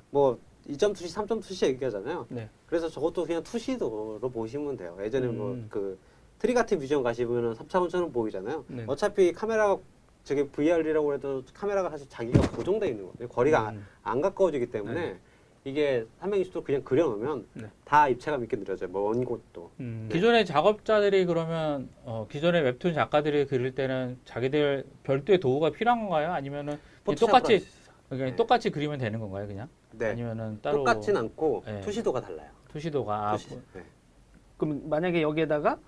[0.66, 2.26] 뭐 2점 투시, 3점 투시 얘기하잖아요.
[2.28, 2.48] 네.
[2.66, 4.96] 그래서 저것도 그냥 투시도로 보시면 돼요.
[5.00, 5.36] 예전에 음.
[5.36, 5.98] 뭐 그
[6.38, 8.64] trick art 비전 가시면은 3차원처럼 보이잖아요.
[8.68, 8.84] 네.
[8.86, 9.78] 어차피 카메라가
[10.24, 13.28] 저게 VR이라고 해도 카메라가 사실 자기가 고정돼 있는 거예요.
[13.28, 13.86] 거리가 안, 음.
[14.02, 15.18] 안 가까워지기 때문에 네.
[15.64, 17.66] 이게 360도 그냥 그려놓으면 네.
[17.84, 18.88] 다 입체감 있게 느려져요.
[18.90, 19.70] 먼 곳도.
[19.80, 26.32] 음, 기존의 작업자들이 그러면, 어, 기존의 웹툰 작가들이 그릴 때는 자기들 별도의 도구가 필요한 건가요?
[26.32, 27.66] 아니면은 똑같이.
[28.08, 28.36] 그러니까 네.
[28.36, 29.68] 똑같이 그리면 되는 건가요, 그냥?
[29.92, 30.10] 네.
[30.10, 30.78] 아니면은 따로.
[30.78, 31.80] 똑같진 않고 네.
[31.80, 32.50] 투시도가 달라요.
[32.68, 33.30] 투시도가.
[33.30, 33.60] 아, 투시.
[33.74, 33.82] 네.
[34.56, 35.78] 그럼 만약에 여기에다가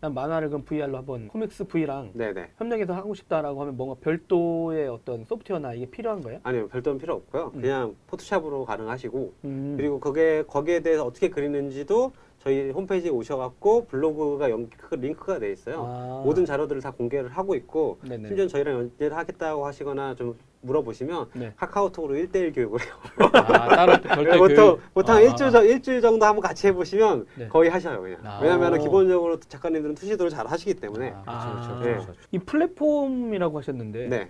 [0.00, 2.52] 난 만화를 그럼 VR로 한번 코믹스 V랑 네네.
[2.56, 6.40] 협력해서 하고 싶다라고 하면 뭔가 별도의 어떤 소프트웨어나 이게 필요한 거예요?
[6.42, 7.52] 아니요, 별도는 필요 없고요.
[7.54, 7.60] 음.
[7.60, 9.74] 그냥 포토샵으로 가능하시고 음.
[9.76, 15.84] 그리고 그게 거기에 대해서 어떻게 그리는지도 저희 홈페이지에 오셔갖고 블로그가 연, 그 링크가 돼 있어요.
[15.86, 16.22] 아.
[16.24, 18.28] 모든 자료들을 다 공개를 하고 있고 네네.
[18.28, 21.52] 심지어 저희랑 연계를 하겠다고 하시거나 좀 물어보시면 네.
[21.56, 22.94] 카카오톡으로 1대1 교육을 해요.
[23.32, 24.94] 아, 따로 또 별도의 보통 교육.
[24.94, 27.48] 보통 아, 한 일주일, 정- 일주일 정도 한번 같이 해보시면 네.
[27.48, 28.18] 거의 하셔요 그냥.
[28.24, 28.40] 아.
[28.42, 28.82] 왜냐하면 오.
[28.82, 31.10] 기본적으로 작가님들은 투시도를 잘 하시기 때문에.
[31.10, 31.52] 아, 아.
[31.52, 31.90] 그렇죠, 네.
[31.92, 32.20] 그렇죠, 그렇죠.
[32.32, 34.28] 이 플랫폼이라고 하셨는데 네.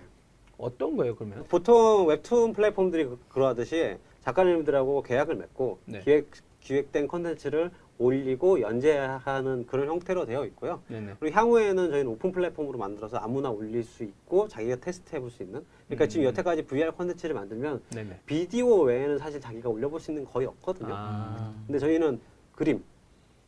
[0.57, 1.43] 어떤 거예요 그러면?
[1.49, 5.99] 보통 웹툰 플랫폼들이 그- 그러하듯이 작가님들하고 계약을 맺고 네.
[5.99, 6.29] 기획
[6.61, 10.81] 기획된 컨텐츠를 올리고 연재하는 그런 형태로 되어 있고요.
[10.87, 11.15] 네네.
[11.19, 15.43] 그리고 향후에는 저희는 오픈 플랫폼으로 만들어서 아무나 올릴 수 있고 자기가 테스트 해 볼 수
[15.43, 15.63] 있는.
[15.87, 16.27] 그러니까 지금 음.
[16.29, 18.21] 여태까지 VR 컨텐츠를 만들면 네네.
[18.25, 20.89] 비디오 외에는 사실 자기가 올려볼 수 있는 게 거의 없거든요.
[20.91, 21.53] 아.
[21.67, 22.19] 근데 저희는
[22.55, 22.83] 그림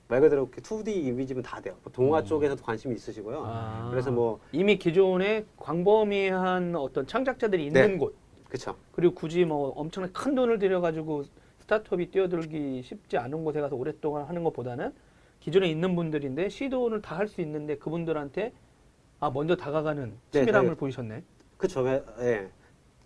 [0.08, 1.76] 말 그대로 이렇게 2D 이미지면 다 돼요.
[1.84, 2.26] 뭐 동화 음.
[2.26, 3.44] 쪽에서도 관심이 있으시고요.
[3.48, 3.88] 아.
[3.90, 7.98] 그래서 뭐 이미 기존에 광범위한 어떤 창작자들이 있는 네.
[7.98, 8.16] 곳
[8.50, 8.76] 그쵸.
[8.92, 11.24] 그리고 굳이 뭐 엄청난 큰 돈을 들여가지고
[11.74, 14.94] 스타트업이 뛰어들기 쉽지 않은 곳에 가서 오랫동안 하는 것보다는
[15.40, 18.54] 기존에 있는 분들인데 시도를 다 할 수 있는데 그분들한테
[19.20, 21.24] 아 먼저 다가가는 네, 치밀함을 저희- 보이셨네.
[21.58, 21.88] 그쵸.
[21.88, 22.04] 예.
[22.20, 22.50] 예.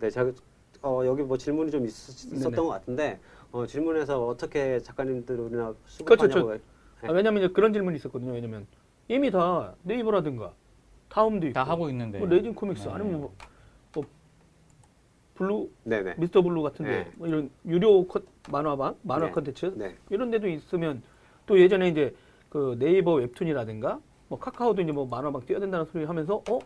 [0.00, 0.32] 네, 제가
[0.82, 2.56] 어, 여기 뭐 질문이 좀 있, 었던 네네.
[2.56, 3.18] 것 같은데
[3.52, 5.48] 어, 질문에서 어떻게 작가님들이나
[6.04, 6.60] 그렇죠, 수급하냐고 네.
[7.08, 8.32] 아, 왜냐면 이제 그런 질문이 있었거든요.
[8.32, 8.66] 왜냐면
[9.08, 10.52] 이미 다 네이버라든가
[11.08, 12.18] 다음도 있고 다 하고 있는데.
[12.18, 12.92] 뭐 레진 코믹스 네.
[12.92, 13.34] 아니면 뭐, 뭐
[15.38, 16.14] 블루 네네.
[16.18, 17.10] 미스터 블루 같은데 네.
[17.16, 19.32] 뭐 이런 유료 컷 만화방 만화 네.
[19.32, 19.94] 컨텐츠 네.
[20.10, 21.00] 이런 데도 있으면
[21.46, 22.14] 또 예전에 이제
[22.48, 26.58] 그 네이버 웹툰이라든가 뭐 카카오도 이제 뭐 만화방 뛰어든다는 소리 하면서 어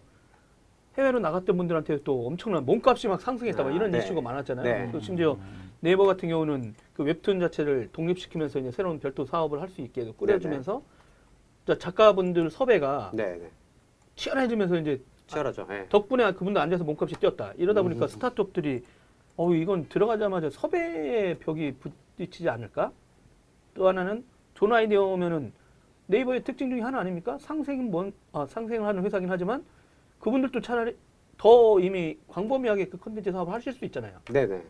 [0.96, 3.98] 해외로 나갔던 분들한테 또 엄청난 몸값이 막 상승했다 막 아, 이런 네.
[3.98, 4.64] 이슈가 많았잖아요.
[4.64, 4.88] 네.
[4.90, 5.36] 또 심지어
[5.80, 10.82] 네이버 같은 경우는 그 웹툰 자체를 독립시키면서 이제 새로운 별도 사업을 할 수 있게 꾸려주면서
[11.66, 13.10] 자, 작가분들 섭외가.
[14.16, 15.66] 치열해지면서 이제 치열하죠.
[15.70, 15.86] 예.
[15.88, 17.52] 덕분에 그분들 앉아서 몸값이 뛰었다.
[17.56, 18.08] 이러다 보니까 음.
[18.08, 18.84] 스타트업들이
[19.36, 21.74] 어 이건 들어가자마자 섭외의 벽이
[22.16, 22.92] 부딪히지 않을까?
[23.74, 25.52] 또 하나는 좋은 아이디어면은
[26.06, 27.38] 네이버의 특징 중에 하나 아닙니까?
[27.40, 29.64] 상생은 뭔 아, 상생을 하는 회사긴 하지만
[30.20, 30.96] 그분들도 차라리
[31.38, 34.18] 더 이미 광범위하게 그 컨텐츠 사업을 하실 수 있잖아요.
[34.30, 34.62] 네네.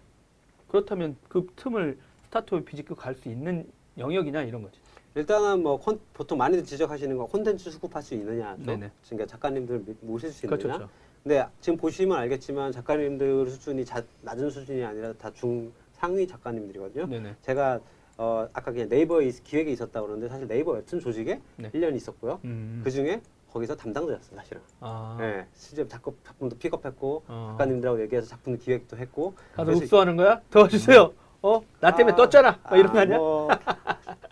[0.69, 3.67] 그렇다면 그 틈을 스타트업이 비집고 갈 수 있는
[3.99, 4.81] 영역이냐 이런 거지.
[5.15, 8.63] 일단은 뭐 콘- 보통 많이들 지적하시는 거 콘텐츠 수급할 수 있느냐 죠.
[8.65, 8.91] 네네.
[9.07, 10.57] 그러니까 작가님들 미- 모실 수 있느냐.
[10.59, 10.79] 그렇죠.
[10.79, 10.93] 그렇죠.
[11.23, 17.07] 근데 지금 보시면 알겠지만 작가님들 수준이 자- 낮은 수준이 아니라 다 중 상위 작가님들이거든요.
[17.07, 17.37] 네네.
[17.43, 17.79] 제가
[18.19, 21.71] 어, 아까 그냥 네이버에 있- 기획에 있었다고 그러는데 사실 네이버 웹툰 조직에 네.
[21.71, 22.41] 1년 있었고요.
[22.45, 22.81] 음.
[22.85, 23.21] 그 중에
[23.53, 24.61] 거기서 담당자였어요, 사실은.
[24.81, 25.17] 아.
[25.21, 27.49] 네, 실제 작품, 작품도 픽업했고 어.
[27.53, 30.41] 작가님들하고 얘기해서 작품 기획도 했고 가서 그래서 흡수하는 거야?
[30.51, 31.13] 도와주세요.
[31.43, 31.61] 어?
[31.81, 32.59] 나 때문에 아, 떴잖아.
[32.63, 33.19] 막 이런 거 아, 아니야?
[33.19, 33.49] 뭐,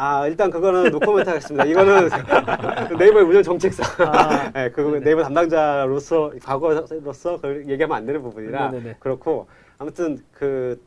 [0.00, 1.66] 아 일단 그거는 노코멘트 하겠습니다.
[1.66, 2.08] 이거는
[2.98, 5.00] 네이버의 운영 정책상, 아, 네, 그 네네.
[5.00, 8.96] 네이버 담당자로서 과거로서 그걸 얘기하면 안 되는 부분이라 네네네.
[8.98, 10.80] 그렇고 아무튼 그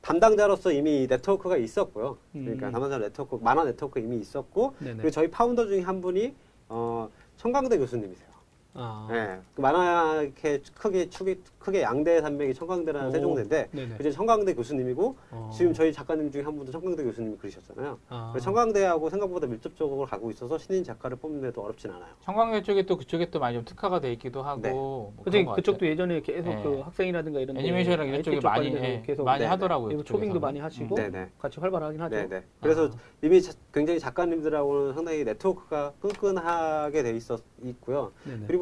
[0.00, 2.18] 담당자로서 이미 네트워크가 있었고요.
[2.32, 2.72] 그러니까 음.
[2.72, 4.94] 담당자 네트워크 만화 네트워크 이미 있었고 네네.
[4.98, 6.32] 그리고 저희 founder 중에 한 분이
[6.68, 8.28] 어, 청강대 교수님이세요.
[8.74, 9.06] 아.
[9.12, 9.38] 예.
[9.54, 13.12] 그 만화 이렇게 크게 축이 크게 양대 산맥이 청강대라는 오.
[13.12, 13.96] 세종대인데 네네.
[14.00, 15.50] 이제 청강대 교수님이고 어.
[15.52, 17.98] 지금 저희 작가님 중에 한 분도 청강대 교수님이 그러셨잖아요.
[18.08, 18.30] 아.
[18.32, 22.08] 그래서 청강대하고 생각보다 밀접적으로 가고 있어서 신인 작가를 뽑는 데도 어렵진 않아요.
[22.22, 24.70] 청강대 쪽에 또 그쪽에 또 많이 좀 특화가 돼 있기도 하고 네.
[24.70, 25.90] 뭐것 그쪽도 같아요.
[25.90, 26.62] 예전에 계속 네.
[26.62, 29.88] 그 학생이라든가 이런 데 애니메이션이랑 이런 IT 쪽에 쪽 많이 예, 계속 많이 네, 하더라고요.
[29.88, 30.28] 그리고 그쪽에서는.
[30.28, 31.30] 초빙도 많이 하시고 음.
[31.38, 32.16] 같이 활발하긴 하죠.
[32.16, 32.44] 네네.
[32.60, 32.90] 그래서 아.
[33.22, 38.12] 이미 자- 굉장히 작가님들하고는 상당히 네트워크가 끈끈하게 돼 있었 있고요.
[38.24, 38.44] 네네.
[38.46, 38.61] 그리고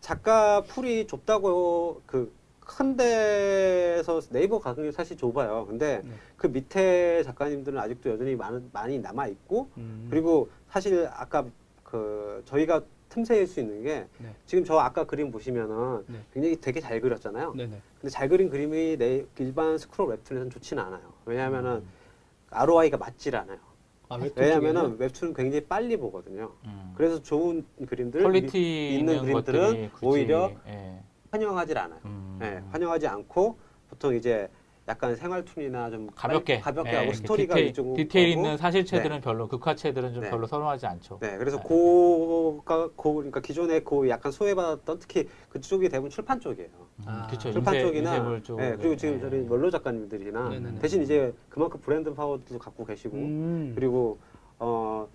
[0.00, 5.64] 작가 풀이 좁다고 그 큰 데서 네이버 게 사실 좁아요.
[5.66, 6.10] 근데 네.
[6.36, 10.06] 그 밑에 작가님들은 아직도 여전히 많은, 많이 남아 있고 음.
[10.10, 11.46] 그리고 사실 아까
[11.82, 14.34] 그 저희가 틈새일 수 있는 게 네.
[14.44, 16.18] 지금 저 아까 그림 보시면은 네.
[16.34, 17.54] 굉장히 되게 잘 그렸잖아요.
[17.54, 17.80] 네네.
[18.00, 21.14] 근데 잘 그린 그림이 내 일반 스크롤 웹툰에서는 좋지는 않아요.
[21.24, 21.82] 왜냐하면은
[22.50, 23.58] ROI가 맞질 않아요.
[24.08, 24.96] 아, 쪽에는?
[24.98, 26.52] 웹툰은 굉장히 빨리 보거든요.
[26.64, 26.92] 음.
[26.96, 31.00] 그래서 좋은 그림들 quality 미- 있는, 그림들은 오히려 예.
[31.30, 32.00] 환영하지 않아요.
[32.06, 32.38] 음.
[32.42, 33.58] 예, 환영하지 않고
[33.90, 34.48] 보통 이제
[34.88, 38.28] 약간 생활툰이나 좀 가볍게 가볍게 예, 하고 스토리가 디테일, 이쪽으로 디테일.
[38.30, 40.30] 있는 사실체들은 별로 극화체들은 좀 네.
[40.30, 41.18] 별로 선호하지 않죠.
[41.20, 41.62] 네, 그래서 네.
[41.62, 46.70] 고가 고 그러니까 기존에 그 약간 소외받았던 특히 그쪽이 대부분 출판 쪽이에요.
[47.00, 47.26] 음, 아.
[47.26, 47.52] 그쵸.
[47.52, 48.56] 출판 인쇄- 쪽이나 쪽.
[48.56, 49.20] 네, 그리고 지금 예.
[49.30, 50.78] 저희 원로 작가님들이나 네네네.
[50.78, 53.72] 대신 이제 그만큼 브랜드 파워도 갖고 계시고 음.
[53.74, 54.18] 그리고
[54.58, 55.06] 어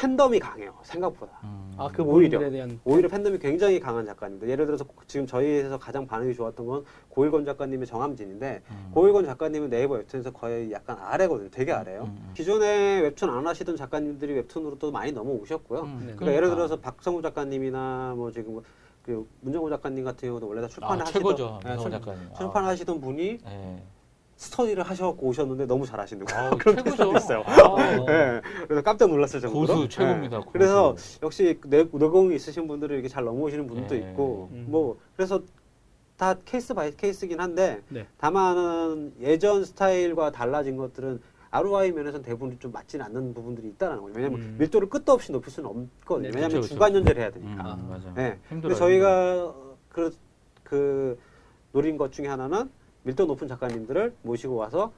[0.00, 1.30] 팬덤이 강해요 생각보다.
[1.44, 1.74] 음.
[1.76, 2.38] 아, 그 오히려.
[2.48, 4.48] 대한 오히려 팬덤이 굉장히 강한 작가님들.
[4.48, 8.90] 예를 들어서 지금 저희에서 가장 반응이 좋았던 건 고일권 작가님의 정함진인데 음.
[8.94, 11.50] 고일권 작가님은 네이버 웹툰에서 거의 약간 아래거든요.
[11.50, 12.04] 되게 아래요.
[12.04, 12.30] 음, 음.
[12.34, 15.80] 기존에 웹툰 안 하시던 작가님들이 웹툰으로 또 많이 넘어오셨고요.
[15.82, 16.14] 음, 네.
[16.14, 18.58] 그러니까 예를 들어서 박성우 작가님이나 뭐 지금
[19.02, 21.60] 그 문정호 작가님 같은 경우도 원래 다 출판을 아, 하시던 최고죠.
[21.62, 22.28] 네, 문성호 출- 작가님.
[22.32, 22.38] 아.
[22.38, 23.82] 출판하시던 분이 예.
[24.40, 26.50] 스터디를 하셔갖고 오셨는데 너무 잘하시는 거예요.
[26.58, 27.12] 그런 최고죠.
[27.14, 27.42] 있어요.
[27.44, 27.76] 아,
[28.08, 29.66] 네, 그래서 깜짝 놀랐을 정도로.
[29.66, 30.38] 고수 최고입니다.
[30.38, 30.42] 네.
[30.44, 30.52] 고수.
[30.52, 33.98] 그래서 역시 내, 내공이 있으신 분들은 이렇게 잘 넘어오시는 분도 네.
[33.98, 34.66] 있고 음.
[34.70, 35.42] 뭐 그래서
[36.16, 38.06] 다 case by case긴 한데 네.
[38.16, 44.14] 다만은 예전 스타일과 달라진 것들은 ROI 면에서는 대부분 좀 맞지는 않는 부분들이 있다는 거죠.
[44.16, 44.56] 왜냐하면 음.
[44.58, 46.30] 밀도를 끝도 없이 높일 수는 없거든요.
[46.30, 46.72] 네, 왜냐하면 그쵸.
[46.72, 47.62] 주간 연재를 해야 음, 되니까.
[47.62, 47.76] 아.
[47.76, 48.10] 맞아.
[48.14, 48.38] 네.
[48.48, 48.60] 힘들어요.
[48.62, 49.54] 근데 저희가
[49.90, 50.16] 그,
[50.64, 51.18] 그
[51.72, 52.70] 노린 것 중에 하나는
[53.02, 54.92] 밀도 높은 작가님들을 모시고 와서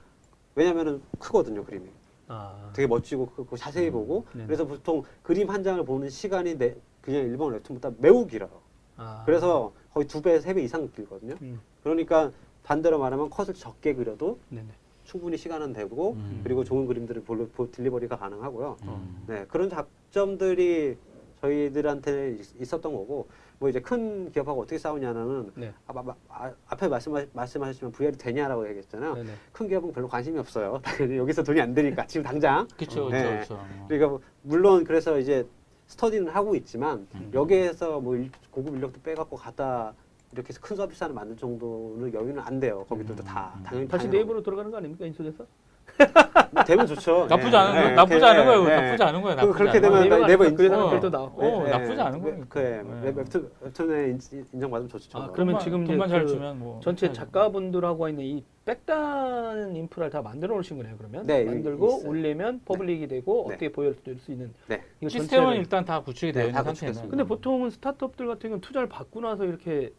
[0.55, 1.89] 왜냐면은 크거든요 그림이
[2.29, 2.71] 아.
[2.75, 4.47] 되게 멋지고 크고 자세히 보고 네네.
[4.47, 8.51] 그래서 보통 그림 한 장을 보는 시간이 내, 그냥 일본 웹툰보다 매우 길어요
[8.97, 9.23] 아.
[9.27, 11.61] 그래서 거의 두 배 세 배 이상 길거든요 음.
[11.83, 12.31] 그러니까
[12.65, 14.67] 반대로 말하면 컷을 적게 그려도 네네.
[15.05, 16.41] 충분히 시간은 되고 음.
[16.45, 19.25] 그리고 좋은 그림들을 볼로, 보, 딜리버리가 가능하고요 음.
[19.27, 20.97] 네, 그런 장점들이
[21.41, 23.27] 저희들한테 있- 있었던 거고,
[23.59, 25.73] 뭐 이제 큰 기업하고 어떻게 싸우냐는, 네.
[25.87, 25.95] 아,
[26.29, 29.15] 아, 앞에 말씀하, 말씀하셨지만 VR이 되냐라고 얘기했잖아요.
[29.15, 29.31] 네네.
[29.53, 30.81] 큰 기업은 별로 관심이 없어요.
[30.85, 32.67] 당연히 여기서 돈이 안 되니까, 지금 당장.
[32.77, 33.39] 그쵸, 그쵸, 네.
[33.41, 33.65] 그쵸.
[33.87, 35.47] 그러니까 뭐 물론 그래서 이제
[35.87, 37.31] 스터디는 하고 있지만, 음.
[37.33, 39.95] 여기에서 뭐 일- 고급 인력도 빼갖고 갖다
[40.33, 42.85] 이렇게 해서 큰 서비스 하나 만들 정도는 여유는 안 돼요.
[42.89, 43.25] 거기들도 음.
[43.25, 43.53] 다.
[43.59, 43.63] 음.
[43.63, 44.09] 당연히 다시.
[44.09, 45.47] 네이버로 돌아가는 거 아닙니까 인수돼서?
[46.67, 47.27] 되면 좋죠.
[47.31, 47.97] 나쁘지 네, 않은 네, 거예요.
[47.97, 48.65] 나쁘지 네, 않은 거예요.
[48.65, 48.77] 네.
[48.83, 49.37] 나쁘지 않은 거예요.
[49.37, 50.27] 그- 나쁘지 그렇게 않은 되면 거예요.
[50.27, 51.43] 네이버 그 다음에 어, 글도 나오고.
[51.43, 52.03] 어, 네, 나쁘지 네.
[52.03, 52.47] 않은 웹- 거니까.
[52.51, 53.01] 그래, 네.
[53.07, 54.21] 웹- 웹툰, 웹툰에 인-
[54.53, 55.19] 인정받으면 좋죠.
[55.19, 55.33] 아, 뭐.
[55.33, 57.19] 그러면 지금 이제 돈만 잘그 주면 뭐 전체 해야죠.
[57.21, 60.95] 작가분들하고 있는 이 back단 인프라를 다 만들어 놓으신 거네요.
[60.99, 62.09] 그러면 네, 만들고 있어요.
[62.11, 63.55] 올리면 public이 되고 네.
[63.55, 64.83] 어떻게 보여줄 수 있는 네.
[65.09, 65.57] 시스템은.
[65.57, 66.93] 일단 다 구축이 되어 네, 있는 다 상태는.
[66.93, 67.11] 구축됐습니다.
[67.11, 69.93] 근데 보통은 스타트업들 같은 경우는 투자를 받고 나서 이렇게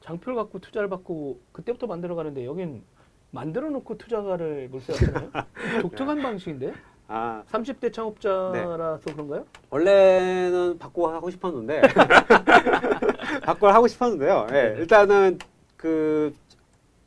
[0.00, 2.82] 장표를 갖고 투자를 받고 그때부터 만들어 가는데 여긴
[3.30, 5.30] 만들어 놓고 투자가를 몰수하잖아요.
[5.82, 6.72] 독특한 방식인데
[7.08, 9.44] 아, 30대 창업자라서 그런가요?
[9.70, 11.82] 원래는 바꿔 하고 싶었는데
[13.44, 14.46] 바꿔 하고 싶었는데요.
[14.50, 14.78] 예, 네네.
[14.80, 15.38] 일단은
[15.76, 16.34] 그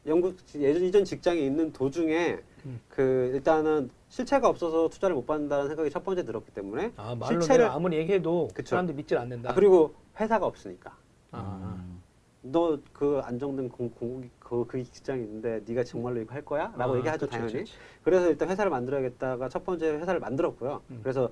[0.07, 2.79] 영국 예전 이전 직장에 있는 도중에 음.
[2.89, 7.57] 그 일단은 실체가 없어서 투자를 못 받는다는 생각이 첫 번째 들었기 때문에 아 말로 실체를-
[7.59, 8.69] 내가 아무리 얘기해도 그쵸.
[8.71, 9.51] 사람들이 믿질 않는다.
[9.51, 10.91] 아, 그리고 회사가 없으니까
[11.31, 12.00] 아, 음.
[12.43, 16.73] 너 그 안정된 공, 공, 그, 그 직장이 있는데 네가 정말로 이거 할 거야?
[16.77, 17.73] 라고 아, 얘기하죠 그쵸, 당연히 그쵸.
[18.03, 20.81] 그래서 일단 회사를 만들어야겠다가 첫 번째 회사를 만들었고요.
[20.89, 20.99] 음.
[21.03, 21.29] 그래서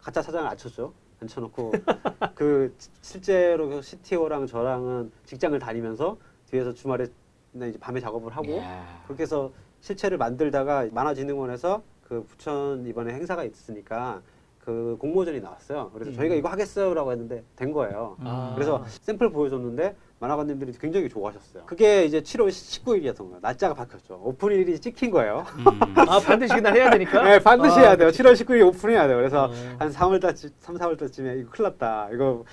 [0.00, 0.92] 가짜 사장을 앉혔죠.
[1.22, 1.72] 앉혀놓고
[2.34, 6.16] 그 시- 실제로 그 CTO랑 저랑은 직장을 다니면서
[6.50, 7.06] 뒤에서 주말에
[7.54, 9.02] 이제 밤에 작업을 하고 이야.
[9.06, 14.22] 그렇게 해서 실체를 만들다가 만화진흥원에서 그 부천 이번에 행사가 있으니까
[14.60, 15.90] 그 공모전이 나왔어요.
[15.94, 16.16] 그래서 음.
[16.16, 18.16] 저희가 이거 하겠어요라고 했는데 된 거예요.
[18.20, 18.52] 아.
[18.54, 21.64] 그래서 샘플 보여줬는데 만화가님들이 굉장히 좋아하셨어요.
[21.66, 23.38] 그게 이제 7월 19일이었던 거예요.
[23.40, 24.20] 날짜가 바뀌었죠.
[24.22, 25.44] 오픈일이 찍힌 거예요.
[25.58, 25.64] 음.
[26.08, 27.22] 아 반드시 그날 해야 되니까.
[27.22, 28.08] 네, 반드시 아, 해야 돼요.
[28.08, 29.16] 7월 19일 오픈해야 돼요.
[29.16, 29.52] 그래서 어.
[29.78, 32.08] 한 3월 달쯤, 3, 4월 달쯤에 이거 큰일 났다.
[32.12, 32.44] 이거,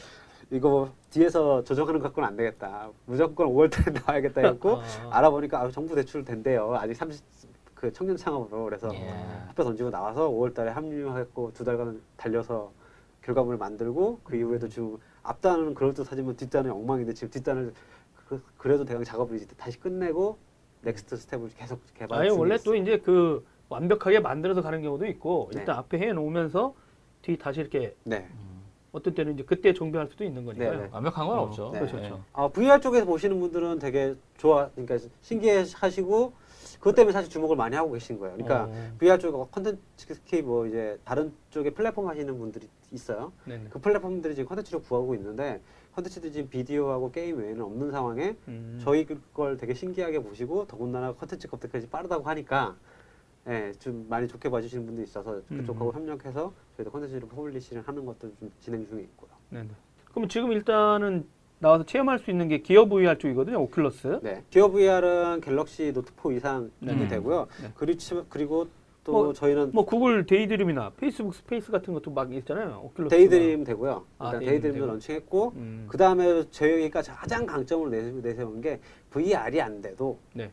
[0.52, 2.90] 이거 뒤에서 조정하는 것 갖고는 안 되겠다.
[3.06, 4.84] 무조건 5월 달에 나와야겠다 해갖고 아.
[5.18, 6.76] 알아보니까 아, 정부 대출 된대요.
[6.76, 7.24] 아직 30,
[7.74, 8.64] 그 청년 창업으로.
[8.66, 9.10] 그래서 예.
[9.48, 12.72] 학교 던지고 나와서 5월 달에 합류했고 두 달간 달려서
[13.24, 17.74] 결과물을 만들고 그 이후에도 지금 앞단은 그럴듯하지만 뒷단은 엉망인데 지금 뒷단을
[18.28, 20.38] 그, 그래도 대강 작업을 이제 다시 끝내고
[20.82, 22.22] next step을 계속 개발.
[22.22, 22.82] 아니 원래 또 있어요.
[22.82, 25.60] 이제 그 완벽하게 만들어서 가는 경우도 있고 네.
[25.60, 26.76] 일단 앞에 해 놓으면서
[27.22, 28.28] 뒤 다시 이렇게 네.
[28.92, 30.72] 어떤 때는 이제 그때 정비할 수도 있는 거니까요.
[30.72, 30.90] 네, 네.
[30.92, 31.72] 완벽한 건 어, 없죠.
[31.74, 31.80] 네.
[31.80, 32.24] 그렇죠, 그렇죠.
[32.34, 36.34] 아, VR 쪽에서 보시는 분들은 되게 좋아, 그러니까 신기해하시고
[36.86, 38.36] 그것 때문에 사실 주목을 많이 하고 계신 거예요.
[38.36, 43.34] 그러니까 어, VR 쪽 컨텐츠 특히 뭐 이제 다른 쪽에 플랫폼 하시는 분들이 있어요.
[43.46, 43.70] 네네.
[43.72, 45.62] 그 플랫폼들이 지금 컨텐츠를 구하고 있는데
[45.96, 48.80] 컨텐츠들이 지금 비디오하고 게임 외에는 없는 상황에 음.
[48.84, 52.76] 저희 걸 되게 신기하게 보시고 더군다나 컨텐츠 검색까지 빠르다고 하니까
[53.48, 55.96] 예, 좀 많이 좋게 봐주시는 분들이 있어서 그쪽하고 음.
[55.96, 59.32] 협력해서 저희도 컨텐츠를 publishing을 하는 것도 좀 진행 중에 있고요.
[59.50, 59.70] 네네.
[60.14, 61.28] 그럼 지금 일단은
[61.66, 63.68] 나와서 체험할 수 있는 게 Gear VR 쪽이거든요.
[63.68, 64.22] Oculus.
[64.22, 67.08] 네, Gear VR은 갤럭시 노트 4 이상이 네.
[67.08, 67.48] 되고요.
[67.60, 67.72] 네.
[67.74, 68.68] 그리고, 그리고
[69.04, 72.92] 또 뭐, 저희는 뭐 구글 Daydream이나 페이스북 Space 같은 것도 막 있잖아요.
[72.96, 73.10] Oculus.
[73.10, 74.06] Daydream 되고요.
[74.20, 74.92] 아, 일단 Daydream Daydream도 되고.
[74.92, 75.86] launching했고 음.
[75.90, 80.52] 그 다음에 저희가 가장 강점으로 내세- 내세운 게 VR이 안 돼도 네.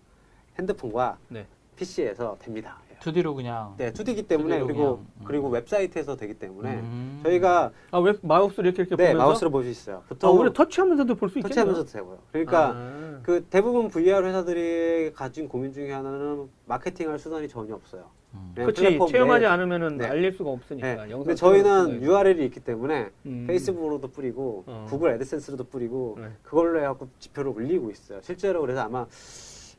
[0.59, 1.47] 핸드폰과 네.
[1.77, 2.79] PC에서 됩니다.
[3.03, 3.75] 2D로 그냥.
[3.77, 5.25] 네, 2D이기 때문에 2D 로 그리고 그냥, 음.
[5.25, 7.21] 그리고 웹사이트에서 되기 때문에 음.
[7.25, 9.97] 저희가 아, 웹 마우스를 이렇게 이렇게 네 보면서 마우스로 볼 수 있어요.
[9.99, 11.49] 아, 보통 우리 터치하면서도 볼 수 있겠네요.
[11.49, 12.19] 터치하면서도 되고요.
[12.31, 13.21] 그러니까 아.
[13.23, 18.05] 그 대부분 VR 회사들이 가진 고민 중에 하나는 마케팅할 수단이 전혀 없어요.
[18.35, 18.53] 음.
[18.55, 20.07] 그냥 그렇지 체험하지 않으면 네.
[20.07, 20.87] 알릴 수가 없으니까.
[20.87, 20.97] 네.
[21.11, 22.03] 영상 근데 저희는.
[22.03, 23.45] URL이 있기 때문에 음.
[23.47, 24.87] 페이스북으로도 뿌리고 어.
[24.89, 26.29] 구글 AdSense로도 뿌리고 네.
[26.43, 28.21] 그걸로 해갖고 지표를 올리고 있어요.
[28.23, 29.07] 실제로 그래서 아마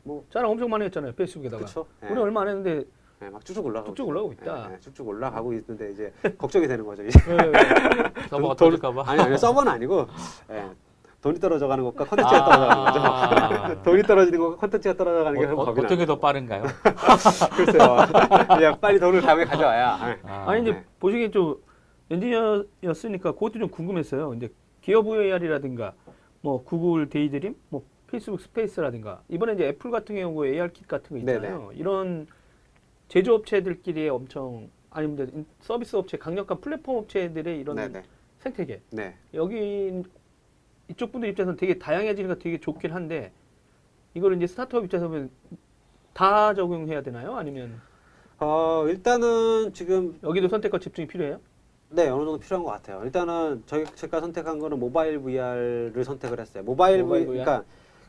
[0.04, 1.12] 뭐 자랑 엄청 많이 했잖아요.
[1.14, 1.58] 페이스북에다가.
[1.64, 1.86] 그렇죠.
[2.10, 2.84] 우리 얼마 안 했는데
[3.24, 4.06] 네, 막 쭉쭉 올라가고 쭉쭉.
[4.08, 4.68] 올라가고 있다.
[4.68, 7.02] 네, 네, 쭉쭉 올라가고 있는데 이제 걱정이 되는 거죠.
[7.04, 7.52] 이제 네, 네.
[8.28, 9.02] 서버가 돈- 터질까봐.
[9.06, 10.06] 아니 아니 서버는 아니고
[10.50, 10.64] 예,
[11.22, 13.00] 돈이 떨어져가는 것과 컨텐츠가 떨어져가는 거죠.
[13.00, 13.80] 아.
[13.82, 15.86] 돈이 떨어지는 것과 컨텐츠가 떨어져가는 게 어, 좀 어, 겁이 나요.
[15.86, 16.64] 어떻게 더 빠른가요?
[17.56, 17.96] 글쎄요.
[18.48, 19.98] 그냥 빨리 돈을 다음에 가져와야.
[20.10, 20.18] 예.
[20.28, 20.84] 아, 아니 이제 네.
[21.00, 21.56] 보시기엔 좀
[22.10, 24.34] 엔지니어였으니까 그것도 좀 궁금했어요.
[24.34, 24.50] 이제
[24.82, 25.94] Gear VR이라든가
[26.42, 31.18] 뭐 구글 Daydream, 뭐 페이스북 Space라든가 이번에 이제 애플 같은 경우 AR Kit 같은 거
[31.20, 31.70] 있잖아요.
[31.74, 32.26] 이런
[33.08, 38.02] 제조업체들끼리의 엄청 아니면 서비스 업체, 강력한 플랫폼 업체들의 이런 네네.
[38.38, 39.16] 생태계 네.
[39.34, 40.02] 여기
[40.88, 43.32] 이쪽 분들 입장에서는 되게 다양해지니까 되게 좋긴 한데
[44.14, 45.30] 이거를 이제 스타트업 입장에서 보면
[46.12, 47.34] 다 적용해야 되나요?
[47.36, 47.80] 아니면
[48.38, 51.40] 어 일단은 지금 여기도 선택과 집중이 필요해요?
[51.90, 53.02] 네 어느 정도 필요한 것 같아요.
[53.04, 56.62] 일단은 저희 제가 선택한 거는 모바일 VR을 선택을 했어요.
[56.62, 57.44] 모바일, 모바일 VR, VR?
[57.44, 57.64] 그러니까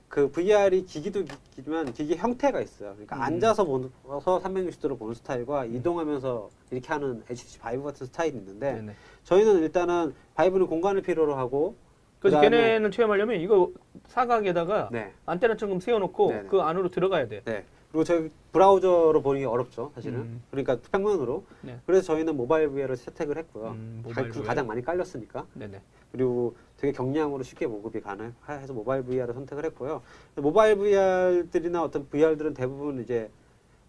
[0.08, 1.24] 그 VR이 기기도
[1.56, 2.91] 기지만 기기 형태가 있어요.
[2.91, 3.22] 그러니까 음.
[3.22, 8.94] 앉아서 봐서 360도로 보는 스타일과 이동하면서 이렇게 하는 HTC 바이브 같은 스타일이 있는데 네네.
[9.24, 11.76] 저희는 일단은 바이브는 공간을 필요로 하고
[12.20, 13.72] 그래서 걔네는 체험하려면 이거
[14.08, 15.12] 사각에다가 네.
[15.26, 16.48] 안테나처럼 세워놓고 네네.
[16.50, 17.41] 그 안으로 들어가야 돼.
[17.46, 17.65] 네.
[17.96, 20.20] 그리고 저희 브라우저로 보는 게 어렵죠, 사실은.
[20.20, 20.44] 음.
[20.52, 21.46] 그러니까 평면으로.
[21.62, 21.80] 네.
[21.86, 23.70] 그래서 저희는 모바일 VR을 채택을 했고요.
[23.70, 24.30] 음, 모바일.
[24.44, 25.46] 가장 많이 깔렸으니까.
[25.54, 25.80] 네네.
[26.12, 30.02] 그리고 되게 경량으로 쉽게 보급이 가능해서 모바일 VR을 선택을 했고요.
[30.36, 33.30] 모바일 VR들이나 어떤 VR들은 대부분 이제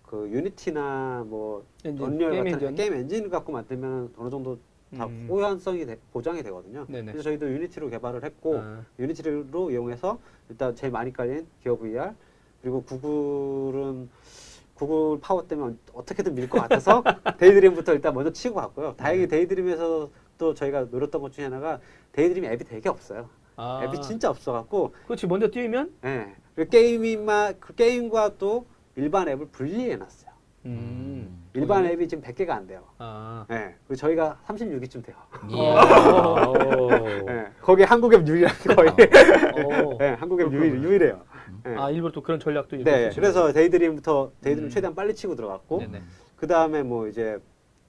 [0.05, 2.75] 그 유니티나 뭐 엔진, 언리얼 게임 같은 엔진.
[2.77, 4.57] 게임 엔진 갖고 만들면 어느 정도
[4.97, 5.27] 다 음.
[5.29, 6.87] 호환성이 돼- 보장이 되거든요.
[6.89, 7.11] 네네.
[7.11, 12.13] 그래서 저희도 유니티로 개발을 했고 아, 유니티로 이용해서 일단 제일 많이 깔린 기어 VR
[12.67, 14.09] 그리고 구글은
[14.75, 17.01] 구글 파워 때문에 어떻게든 밀 것 같아서
[17.39, 18.95] 데이드림부터 일단 먼저 치고 갔고요.
[18.97, 19.29] 다행히 네.
[19.29, 21.79] 데이드림에서 또 저희가 노렸던 것 중에 하나가
[22.11, 23.29] 데이드림 앱이 되게 없어요.
[23.55, 26.35] 아, 앱이 진짜 없어갖고 그렇지 먼저 뛰면 예.
[26.57, 30.33] 그 게임이만 그 게임과 또 일반 앱을 분리해놨어요.
[30.65, 31.45] 음.
[31.55, 32.83] 일반 거기- 앱이 지금 100개가 안 돼요.
[32.99, 33.47] 아.
[33.53, 33.77] 예.
[33.87, 35.17] 그리고 저희가 36위쯤 돼요.
[37.29, 37.47] 예.
[37.63, 38.89] 거기 한국 앱 유일한 거의.
[39.87, 39.99] 어.
[40.01, 41.23] 예, 한국 앱 유일 유일해요.
[41.67, 41.75] 예.
[41.77, 43.11] 아 일부러 또 그런 전략도 네.
[43.15, 44.71] 그래서 데이드림부터 데이드림 음.
[44.71, 45.83] 최대한 빨리 치고 들어갔고.
[46.37, 47.39] 그 다음에 뭐 이제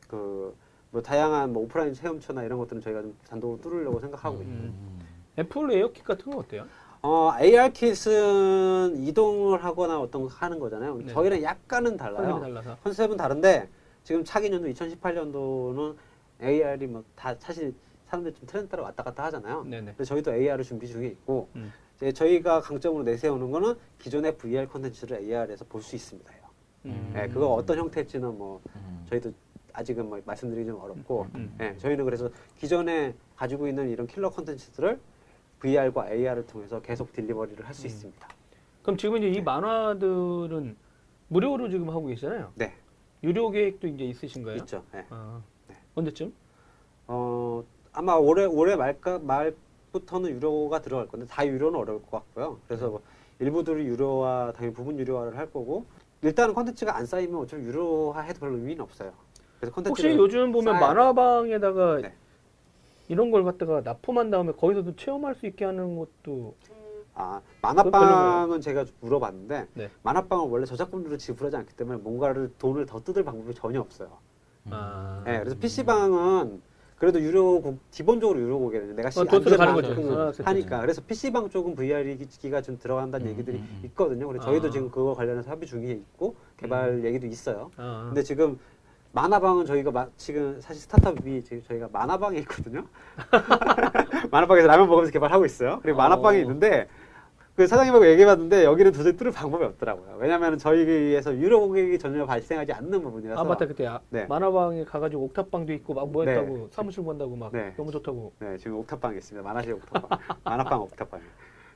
[0.07, 0.55] 그
[0.91, 4.51] 뭐 다양한 뭐 오프라인 체험처나 이런 것들은 저희가 좀 단독으로 뚫으려고 생각하고 있고.
[4.51, 4.99] 음.
[5.37, 6.65] 애플 에어킷 같은 건 어때요?
[7.01, 10.97] 어 ARKit은 이동을 하거나 어떤 거 하는 거잖아요.
[10.97, 11.07] 네.
[11.13, 12.41] 저희랑 약간은 달라요.
[12.83, 13.69] 컨셉은 다른데
[14.03, 15.95] 지금 차기 년도 2018년도는
[16.41, 19.63] AR이 뭐다 사실 사람들이 좀 트렌드 따라 왔다 갔다 하잖아요.
[19.65, 19.85] 네네.
[19.91, 21.71] 근데 저희도 AR을 준비 중에 있고 음.
[21.97, 26.31] 이제 저희가 강점으로 내세우는 거는 기존의 VR 콘텐츠를 AR에서 볼 수 있습니다.
[26.85, 27.13] 음.
[27.17, 29.05] 예, 그거 어떤 형태일지는 뭐 음.
[29.09, 29.33] 저희도
[29.73, 31.55] 아직은 뭐 말씀드리기 좀 어렵고 음.
[31.59, 34.99] 예, 저희는 그래서 기존에 가지고 있는 이런 킬러 콘텐츠들을
[35.59, 37.87] VR과 AR을 통해서 계속 딜리버리를 할수 음.
[37.87, 38.27] 있습니다.
[38.83, 39.41] 그럼 지금 이제 이 네.
[39.41, 40.77] 만화들은
[41.29, 42.51] 무료로 지금 하고 계시잖아요.
[42.55, 42.73] 네,
[43.23, 44.59] 유료 계획도 이제 있으신 거예요?
[44.59, 44.83] 있죠.
[44.95, 45.03] 예.
[45.09, 45.75] 아, 네.
[45.95, 46.31] 언제쯤?
[47.07, 49.53] 어, 아마 올해 올해 말까 말
[49.99, 52.59] 부터는 유료가 들어갈 건데 다 유료는 어려울 것 같고요.
[52.67, 53.01] 그래서 뭐
[53.39, 55.85] 일부들이 유료화 당연히 부분 유료화를 할 거고
[56.21, 59.13] 일단은 콘텐츠가 안 쌓이면 어차피 유료화 해도 별로 의미는 없어요.
[59.59, 62.13] 그래서 혹시 콘텐츠를 요즘 보면 만화방에다가 네.
[63.07, 66.55] 이런 걸 갖다가 납품한 다음에 거기서도 체험할 수 있게 하는 것도
[67.13, 69.89] 아 만화방은 제가 물어봤는데 네.
[70.03, 74.17] 만화방은 원래 저작권료를 지불하지 않기 때문에 뭔가를 돈을 더 뜯을 방법이 전혀 없어요.
[74.69, 76.61] 아, 네, 그래서 PC방은
[76.97, 78.95] 그래도 유료곡 기본적으로 유료곡이거든요.
[78.95, 80.43] 내가 시, 어, 돈 쓰러 가는 거죠.
[80.43, 83.81] 하니까 그래서 PC방 쪽은 VR 기기가 좀 들어간다는 음, 얘기들이 음, 음.
[83.85, 84.27] 있거든요.
[84.27, 84.71] 그래서 저희도 아.
[84.71, 87.69] 지금 그거 관련해서 합의 중에 있고 개발 얘기도 있어요.
[87.77, 88.05] 아.
[88.07, 88.57] 근데 지금
[89.11, 92.83] 만화방은 저희가 마- 지금 사실 스타트업이 저희가 만화방에 있거든요.
[94.31, 95.79] 만화방에서 라면 먹으면서 개발하고 있어요.
[95.83, 96.01] 그리고 어.
[96.01, 96.87] 만화방이 있는데
[97.57, 100.17] 그 사장님하고 얘기해봤는데 여기는 도저히 뚫을 방법이 없더라고요.
[100.19, 103.41] 왜냐하면 저희에서 유료 고객이 전혀 발생하지 않는 부분이라서.
[103.41, 104.27] 아 맞다 그때 아, 네.
[104.27, 106.33] 만화방에 가가지고 옥탑방도 있고 막뭐 네.
[106.33, 107.73] 했다고 사무실 본다고 막 네.
[107.75, 109.43] 너무 좋다고 네, 지금 옥탑방에 있습니다.
[109.43, 110.19] 만화실 옥탑방.
[110.45, 111.23] 만화방 옥탑방에.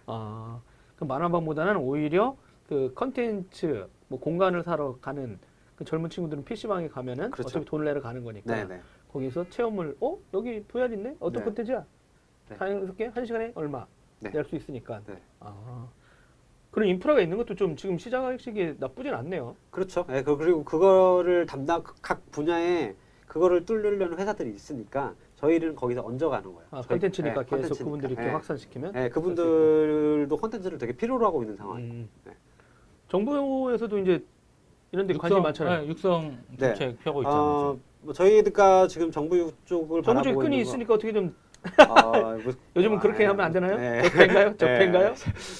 [0.05, 0.61] 아,
[0.97, 2.37] 그 만화방보다는 오히려
[2.69, 5.39] 그 컨텐츠 뭐 공간을 사러 가는
[5.75, 7.47] 그 젊은 친구들은 PC방에 가면은 그렇죠.
[7.47, 8.81] 어차피 돈을 내러 가는 거니까 네, 네.
[9.11, 11.45] 거기서 체험을 어 여기 VR 있네 어떤 네.
[11.45, 11.83] 컨텐츠야
[12.49, 12.55] 네.
[12.55, 13.87] 자연스럽게 한 시간에 얼마
[14.21, 14.29] 네.
[14.31, 15.17] 낼 수 있으니까 네.
[15.39, 15.87] 아
[16.69, 19.55] 그런 인프라가 있는 것도 좀 지금 시작하시기에 나쁘진 않네요.
[19.71, 20.05] 그렇죠.
[20.07, 22.95] 네, 그- 그리고 그거를 담당 각 분야에
[23.27, 26.67] 그거를 뚫으려는 회사들이 있으니까 저희는 거기서 얹어가는 거예요.
[26.71, 27.83] 아, 저희- 컨텐츠니까 네, 계속 컨텐츠니까.
[27.83, 28.33] 그분들이 이렇게 네.
[28.33, 31.77] 확산시키면 네, 그분들도 컨텐츠를 되게 필요로 하고 있는 상황.
[31.79, 32.09] 음.
[32.25, 32.31] 네.
[33.09, 34.23] 정부에서도 이제
[34.93, 35.81] 이런 데 관심 많잖아요.
[35.81, 36.67] 네, 육성 네.
[36.73, 37.41] 정책 펴고 있잖아요.
[37.41, 41.35] 어, 뭐 저희가 지금 정부 쪽을 정부 쪽에 바라보고 끈이 있는 거- 있으니까 어떻게 좀
[41.77, 41.93] 아,
[42.43, 43.77] 뭐- 요즘은 아, 그렇게 하면 안 되나요?
[43.77, 44.01] 네.
[44.03, 44.57] 적폐인가요?
[44.57, 45.13] 적폐인가요?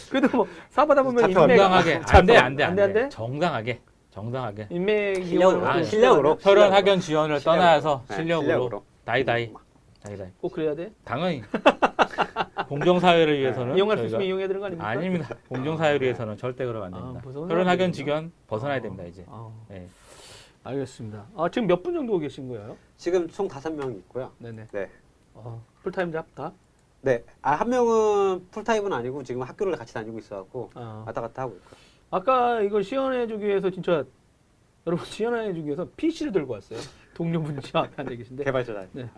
[0.10, 3.10] 그래도 뭐 살다 보면 인맥 정당하게 안 돼, 안 돼, 안 돼, 안 돼?
[3.10, 4.68] 정당하게, 정당하게.
[4.70, 6.38] 인맥 실력으로, 아, 또 실력으로.
[6.42, 7.62] 혈연 학연 지원을 실력으로.
[7.62, 8.86] 떠나서 네, 실력으로, 실력으로.
[9.06, 9.54] 다이 다이,
[10.04, 10.28] 다이 다이.
[10.40, 10.92] 꼭 그래야 돼?
[11.04, 11.44] 당연히
[12.68, 14.88] 공정 사회를 위해서는 이용할 수 있으면 이용해야 되는 거 아닙니까?
[14.90, 15.30] 아닙니다.
[15.50, 17.32] 공정 사회를 위해서는 절대 그러면 안 아, 됩니다.
[17.48, 17.92] 혈연 학연.
[17.92, 18.82] 직연 벗어나야 아.
[18.82, 19.26] 됩니다 이제.
[19.30, 19.88] 아, 네.
[20.64, 21.26] 알겠습니다.
[21.36, 22.78] 아, 지금 몇 분 정도 계신 거예요?
[22.98, 24.32] 지금 총 다섯 명이 있고요.
[24.38, 24.68] 네네.
[24.72, 24.90] 네.
[25.34, 26.52] 어, 풀타임 잡 다?
[27.02, 27.24] 네.
[27.42, 31.04] 아, 한 명은 풀타임은 아니고 지금 학교를 같이 다니고 있어갖고 아.
[31.08, 31.80] 왔다 갔다 하고 있고요.
[32.12, 34.04] 아까 이거 시연해주기 위해서 진짜
[34.86, 36.80] 여러분 시연해주기 위해서 PC를 들고 왔어요.
[37.16, 38.44] 동료분이 저 앞에 앉아 계신데.
[38.44, 38.86] 개발자.
[38.92, 39.10] 네.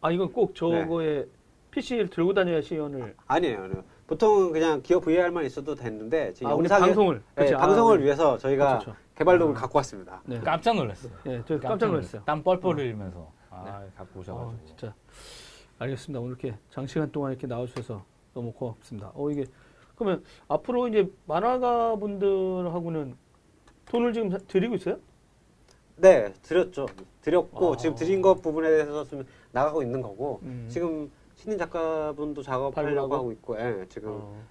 [0.00, 1.26] 아, 이건 꼭 저거에
[1.70, 3.14] PC를 들고 다녀야 시연을.
[3.26, 3.62] 아 니에요.
[3.64, 3.84] 아니에요.
[4.06, 7.16] 보통은 그냥 기업 VR만 있어도 됐는데 지금 아, 영상에- 방송을.
[7.34, 7.54] 네, 그치?
[7.54, 8.96] 아, 방송을 우리- 위해서 저희가 그렇죠.
[9.16, 9.60] 개발록을 아.
[9.60, 10.22] 갖고 왔습니다.
[10.24, 10.40] 네.
[10.40, 11.12] 깜짝 놀랐어요.
[11.24, 12.22] 네, 저 깜짝 놀랐어요.
[12.24, 14.66] 땀 뻘뻘 흘리면서 아 갖고 어, 오셔가지고.
[14.66, 14.94] 진짜
[15.78, 16.20] 알겠습니다.
[16.20, 18.02] 오늘 이렇게 장시간 동안 이렇게 나와주셔서
[18.34, 19.12] 너무 고맙습니다.
[19.14, 19.44] 어 이게
[19.94, 23.14] 그러면 앞으로 이제 만화가 분들하고는
[23.86, 24.98] 돈을 지금 사- 드리고 있어요?
[25.96, 26.86] 네, 드렸죠.
[27.22, 27.76] 드렸고 아.
[27.76, 30.66] 지금 드린 것 부분에 대해서 좀 나가고 있는 거고 음.
[30.70, 33.14] 지금 신인 작가분도 작업하려고?
[33.14, 34.42] 하고 있고, 예, 지금 어,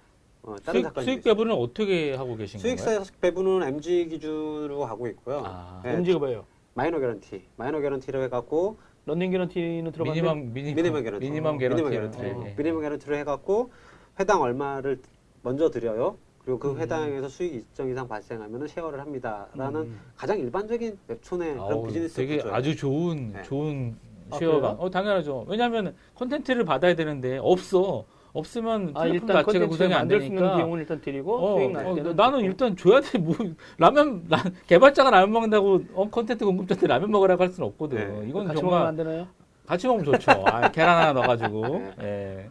[0.42, 2.76] 어, 다른 수익, 작가님 수익 배분은 어떻게 하고 계신 건가요?
[2.94, 5.42] 수익사 배분은 MG 기준으로 하고 있고요.
[5.44, 5.94] 아, 네.
[5.94, 6.44] MG가 뭐예요?
[6.74, 11.82] 마이너 개런티, 마이너 guarantee로 해갖고 running guarantee는 들어봤는데 minimum minimum minimum guarantee, minimum 어, guarantee.
[11.84, 12.48] minimum guarantee.
[12.50, 12.54] 예.
[12.56, 13.70] minimum guarantee로 해갖고
[14.18, 14.98] 회당 얼마를
[15.42, 16.18] 먼저 드려요.
[16.44, 16.78] 그리고 그 음.
[16.78, 20.00] 회당에서 수익 일정 이상 발생하면 share를 합니다라는 음.
[20.16, 22.54] 가장 일반적인 웹툰의 그런 아우, 비즈니스 되게 구조예요.
[22.56, 23.42] 아주 좋은 네.
[23.44, 23.96] 좋은
[24.30, 24.76] 아, share가 그래요?
[24.80, 25.46] 어 당연하죠.
[25.48, 28.04] 왜냐하면 콘텐츠를 받아야 되는데 없어.
[28.36, 30.56] 없으면 아 일단 자체가 구성이 안 만들 수 있는 되니까.
[30.56, 32.40] 비용을 일단 드리고 어, 수익 날 어, 때는 나는.
[32.40, 33.18] 일단 줘야 돼.
[33.18, 33.34] 뭐
[33.78, 37.96] 라면 라, 개발자가 라면 먹는다고 어, 콘텐츠 공급자한테 라면 먹으라고 할 수는 없거든.
[37.98, 38.28] 네.
[38.28, 39.26] 이건 같이 먹으면 정말 안 되나요?
[39.66, 40.30] 같이 먹으면 좋죠.
[40.46, 41.62] 아, 계란 하나 넣어가지고.
[41.98, 42.02] 네.
[42.02, 42.50] 예.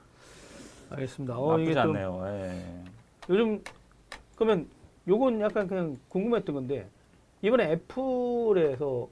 [0.89, 1.37] 알겠습니다.
[1.37, 2.23] 어, 이게 나쁘지 좀 않네요.
[2.27, 2.63] 예.
[3.29, 3.63] 요즘
[4.35, 4.67] 그러면
[5.07, 6.87] 요건 약간 그냥 궁금했던 건데
[7.41, 9.07] 이번에 애플에서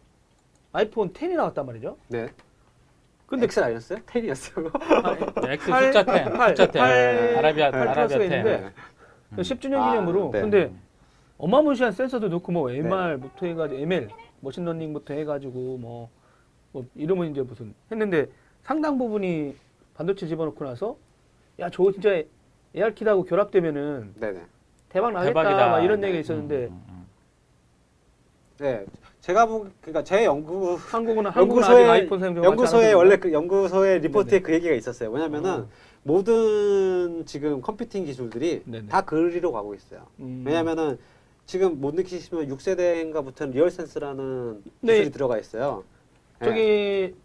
[0.71, 1.97] 아이폰 10이 나왔단 말이죠.
[2.07, 2.27] 네.
[3.33, 3.99] 근데 엑셀 아니었어요?
[4.05, 4.69] 텐이었어요.
[5.49, 6.71] X 팔- 숫자 10, 팔- 숫자 10.
[6.73, 8.31] 팔- 아라비아, 팔 아라비아 플러스가 10.
[8.31, 8.71] 있는데
[9.37, 10.41] 10주년 아, 기념으로 네.
[10.41, 10.71] 근데
[11.39, 12.77] 어마무시한 센서도 넣고 뭐 네.
[12.77, 14.09] MR부터 해가지고 ML
[14.41, 16.09] 머신러닝부터 해가지고 뭐,
[16.73, 18.27] 뭐 이름은 이제 무슨 했는데
[18.61, 19.55] 상당 부분이
[19.95, 20.95] 반도체 집어넣고 나서
[21.59, 22.21] 야 저거 진짜
[22.75, 24.41] AR키드하고 결합되면은 네네.
[24.89, 25.69] 대박 나겠다 대박이다.
[25.69, 26.07] 막 이런 네.
[26.09, 26.92] 얘기가 있었는데 음, 음,
[28.59, 28.85] 네.
[29.21, 34.01] 제가 보, 그러니까 제 연구 한국은 한국은 연구소에 아이폰 사용 좀 연구소에 원래 그 연구소의
[34.01, 34.41] 리포트에 네네.
[34.41, 35.09] 그 얘기가 있었어요.
[35.11, 35.67] 왜냐면은 어.
[36.03, 38.87] 모든 지금 컴퓨팅 기술들이 네네.
[38.87, 40.05] 다 그리로 가고 있어요.
[40.19, 40.43] 음.
[40.45, 40.97] 왜냐면은
[41.45, 44.93] 지금 못 느끼시면 6세대인가부터는 RealSense라는 네.
[44.93, 45.83] 기술이 들어가 있어요.
[46.39, 46.45] 네.
[46.45, 47.15] 저기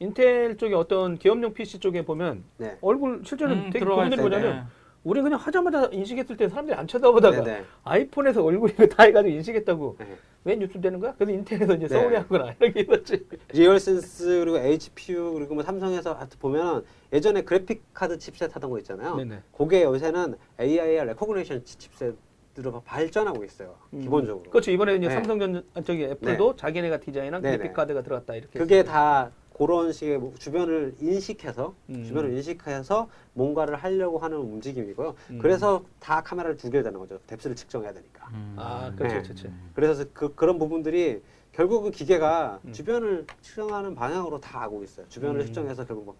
[0.00, 2.76] 인텔 쪽에 어떤 기업용 PC 쪽에 보면 네.
[2.82, 4.16] 얼굴 실제로 음, 되게 있어요.
[4.16, 4.66] 뭐냐면
[5.08, 7.64] 우리 그냥 하자마자 인식했을 때 사람들이 안 쳐다보다가 네네.
[7.82, 10.06] 아이폰에서 얼굴 이거 다 해가지고 인식했다고 네.
[10.44, 11.14] 왜 뉴스 되는 거야?
[11.14, 11.94] 그래서 인텔에서 이제 네.
[11.94, 13.26] 서울에 하거나 이렇게 있었지.
[13.54, 19.16] RealSense 그리고 HP 그리고 뭐 삼성에서 하여튼 보면은 예전에 그래픽 카드 칩셋 하던 거 있잖아요.
[19.16, 19.38] 네네.
[19.56, 23.76] 그게 요새는 AIR 레코그니션 칩셋으로 발전하고 있어요.
[23.94, 24.02] 음.
[24.02, 24.50] 기본적으로.
[24.50, 24.70] 그렇죠.
[24.70, 25.14] 이번에 이제 네.
[25.14, 27.56] 삼성전 아, 저기 애플도 자기네가 디자인한 네네.
[27.56, 28.58] 그래픽 카드가 들어갔다 이렇게.
[28.58, 28.92] 그게 했어요.
[28.92, 32.04] 다 그런 식의 뭐 주변을 인식해서 음.
[32.04, 35.14] 주변을 인식해서 뭔가를 하려고 하는 움직임이고요.
[35.30, 35.38] 음.
[35.40, 37.18] 그래서 다 카메라를 두 개를 되는 거죠.
[37.26, 38.28] depth를 측정해야 되니까.
[38.32, 38.54] 음.
[38.56, 39.22] 아, 그렇죠, 네.
[39.22, 39.48] 그렇죠.
[39.74, 41.20] 그래서 그 그런 부분들이
[41.52, 42.72] 결국은 기계가 음.
[42.72, 45.08] 주변을 측정하는 방향으로 다 가고 있어요.
[45.08, 45.46] 주변을 음.
[45.46, 46.16] 측정해서 결국 뭐,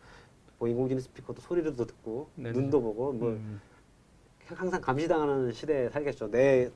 [0.58, 2.52] 뭐 인공지능 스피커도 소리도 듣고 네네.
[2.58, 3.60] 눈도 보고 뭐 음.
[4.46, 6.28] 항상 감시당하는 시대에 살겠죠.
[6.32, 6.70] 내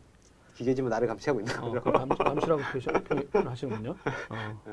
[0.54, 1.90] 기계지만 나를 감시하고 있는 어, 거죠.
[1.92, 3.90] 감- 감시라고 표시- 표현하시는군요.
[4.30, 4.72] 어, 네.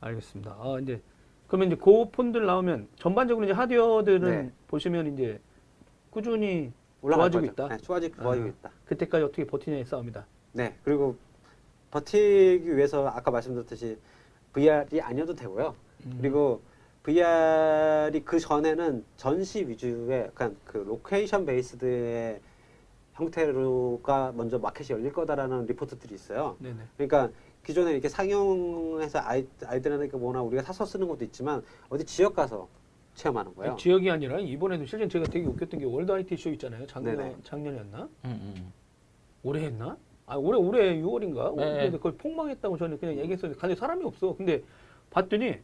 [0.00, 0.56] 알겠습니다.
[0.58, 1.00] 아, 이제
[1.46, 4.52] 그러면 이제 그 폰들 나오면 전반적으로 이제 하드웨어들은 네.
[4.68, 5.40] 보시면 이제
[6.10, 6.72] 꾸준히
[7.02, 7.52] 올라갈 좋아지고 거죠.
[7.52, 7.74] 있다?
[7.74, 8.48] 네, 좋아지고, 좋아지고 아.
[8.48, 8.70] 있다.
[8.86, 10.26] 그때까지 어떻게 버티냐의 싸움이다.
[10.52, 10.76] 네.
[10.84, 11.16] 그리고
[11.90, 13.98] 버티기 위해서 아까 말씀드렸듯이
[14.52, 15.74] VR이 아니어도 되고요.
[16.06, 16.18] 음.
[16.20, 16.62] 그리고
[17.02, 22.40] VR이 그 전에는 전시 위주의 약간 그 location based의
[23.14, 26.56] 형태로가 먼저 마켓이 열릴 거다라는 리포트들이 있어요.
[26.60, 26.78] 네네.
[26.96, 27.30] 그러니까
[27.64, 32.68] 기존에 이렇게 상용해서 아이, 아이들한테 뭐나 우리가 사서 쓰는 것도 있지만 어디 지역 가서
[33.14, 33.76] 체험하는 거예요.
[33.76, 36.86] 지역이 아니라 이번에도 실제 제가 되게 웃겼던 게 월드 IT 쇼 있잖아요.
[36.86, 37.36] 작년 네네.
[37.44, 37.98] 작년이었나?
[38.02, 38.72] 음, 음.
[39.42, 39.96] 올해 했나?
[40.26, 41.54] 아 올해 올해 6월인가?
[41.56, 41.82] 네.
[41.82, 44.34] 근데 거의 폭망했다고 저는 그냥 얘기했었는데 간에 사람이 없어.
[44.36, 44.62] 근데
[45.10, 45.58] 봤더니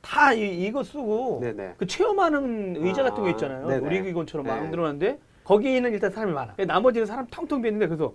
[0.00, 1.74] 다 이, 이거 쓰고 네네.
[1.76, 3.66] 그 체험하는 의자 같은 거 아, 있잖아요.
[3.66, 3.80] 네네.
[3.80, 4.60] 놀이기구처럼 막 네.
[4.62, 6.54] 만들어놨는데 거기는 일단 사람이 많아.
[6.66, 8.14] 나머지는 사람 텅텅 비었는데 그래서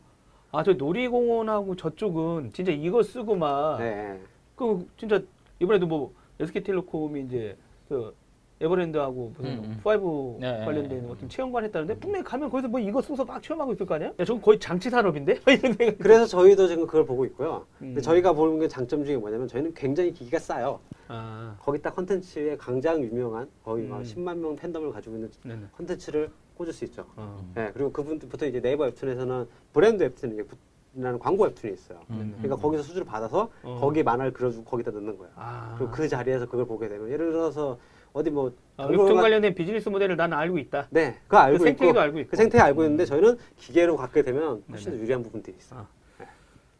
[0.51, 4.19] 아 저 놀이공원하고 저쪽은 진짜 이거 쓰고 막 네.
[4.55, 5.21] 그 진짜
[5.59, 7.55] 이번에도 뭐 SK텔레콤이 이제
[7.87, 8.13] 그
[8.59, 9.81] 에버랜드하고 무슨 음, 음.
[9.83, 11.09] 파이브 네, 관련된 네.
[11.09, 14.09] 어떤 체험관 했다는데 분명히 가면 거기서 뭐 이거 써서 막 체험하고 있을 거 아니야?
[14.19, 15.39] 야, 저건 거의 장치 산업인데?
[15.97, 17.65] 그래서 저희도 지금 그걸 보고 있고요.
[17.79, 18.01] 근데 음.
[18.01, 20.79] 저희가 보는 게 장점 중에 뭐냐면 저희는 굉장히 기기가 싸요.
[21.07, 24.03] 아, 거기다 컨텐츠에 가장 유명한 거의 막 음.
[24.03, 25.61] 10만 명 팬덤을 가지고 있는 네네.
[25.77, 26.29] 컨텐츠를
[26.61, 27.05] 꽂을 수 있죠.
[27.15, 27.51] 어.
[27.55, 31.99] 네, 그리고 그분부터 이제 네이버 웹툰에서는 브랜드 웹툰이라는 광고 웹툰이 있어요.
[32.11, 32.61] 음, 그러니까 음.
[32.61, 33.77] 거기서 수주를 받아서 어.
[33.81, 35.31] 거기 만화를 그려주고 거기다 넣는 거예요.
[35.35, 37.77] 아, 그리고 그 자리에서 그걸 보게 되면 예를 들어서
[38.13, 40.87] 어디 뭐 아, 웹툰 관련된 비즈니스 모델을 나는 알고 있다.
[40.91, 42.29] 네, 그거 알고 그 생태계도 있고 알고 있고.
[42.31, 44.91] 그 생태 알고 있는데 저희는 기계로 갖게 되면 훨씬.
[44.91, 45.87] 더 유리한 부분들이 있어요.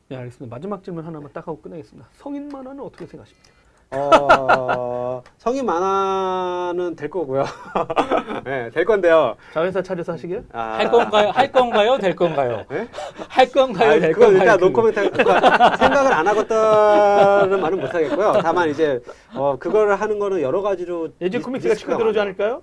[0.09, 0.53] 네, 알겠습니다.
[0.53, 2.09] 마지막 질문 하나만 딱 하고 끝내겠습니다.
[2.13, 3.60] 성인 만화는 어떻게 생각하십니까?
[3.93, 7.43] 어, 성인 만화는 될 거고요.
[8.45, 9.35] 네, 될 건데요.
[9.53, 10.43] 자회사 차려서 하시게요?
[10.53, 11.29] 아, 할 건가요?
[11.31, 11.97] 할 건가요?
[11.97, 12.63] 될 건가요?
[12.69, 12.87] 네?
[13.27, 13.91] 할 건가요?
[13.91, 14.43] 아니, 될 그건 건가요?
[14.43, 18.33] 일단 그- 노코멘트 그러니까 생각을 안 하겠다는 말은 못 하겠고요.
[18.41, 19.01] 다만 이제
[19.35, 22.19] 어, 그거를 하는 거는 여러 가지로 예전 리- 코믹스가 치고 들어오지.
[22.19, 22.61] 않을까요?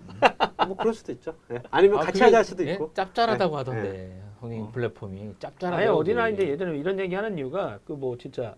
[0.67, 1.35] 뭐 그럴 수도 있죠.
[1.49, 1.59] 네.
[1.71, 2.73] 아니면 아, 같이 그게, 하자 할 수도 예?
[2.73, 2.91] 있고.
[2.95, 3.59] 짭짤하다고 네.
[3.59, 4.71] 하던데 성인 어.
[4.73, 5.77] 플랫폼이 짭짤하다고.
[5.83, 6.29] 아예 어디나.
[6.29, 8.55] 이제 예전에 이런 얘기 하는 이유가 그 뭐 진짜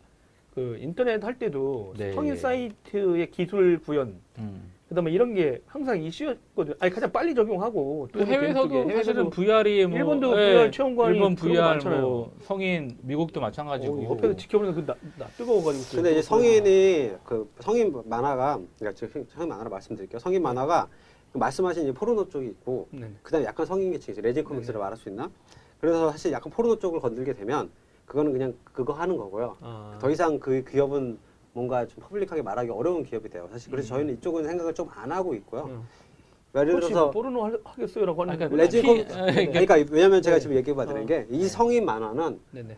[0.55, 2.12] 그 인터넷 할 때도 네.
[2.12, 4.72] 성인 사이트의 기술 구현 음.
[4.88, 6.74] 그다음에 이런 게 항상 이슈였거든.
[6.80, 8.90] 아니 가장 빨리 적용하고 또 되는 해외에서도.
[8.90, 11.78] 사실은 VR이 뭐 일본도 예, VR 체험관이 일본 VR.
[12.01, 15.94] 뭐 성인 미국도 마찬가지고 어, 옆에서 지켜보는 그 나, 나 뜨거워가지고.
[15.94, 20.18] 근데 이제 성인이 그 성인 만화가 그러니까 지금 성인 만화를 말씀드릴게요.
[20.18, 20.88] 성인 만화가
[21.32, 23.09] 그 말씀하신 이 포르노 쪽이 있고 네.
[23.22, 24.20] 그다음에 약간 성인 계층이.
[24.20, 25.30] 레진 코믹스를 말할 수 있나?
[25.80, 27.70] 그래서 사실 약간 포르노 쪽을 건들게 되면
[28.11, 29.56] 그거는 그냥 그거 하는 거고요.
[29.61, 31.16] 아, 더 이상 그 기업은
[31.52, 33.48] 뭔가 좀 public하게 말하기 어려운 기업이 돼요.
[33.52, 35.66] 사실 그래서 저희는 이쪽은 생각을 좀 안 하고 있고요.
[35.66, 35.82] 음.
[36.56, 40.40] 예를 들어서 포르노 할- 하겠어요라고 하는 레진 피- 코믹스 아, 그러니까- 그러니까 왜냐면 제가 네.
[40.40, 41.06] 지금 얘기해 봐드리는 어.
[41.06, 42.76] 게이 성인 만화는 네네.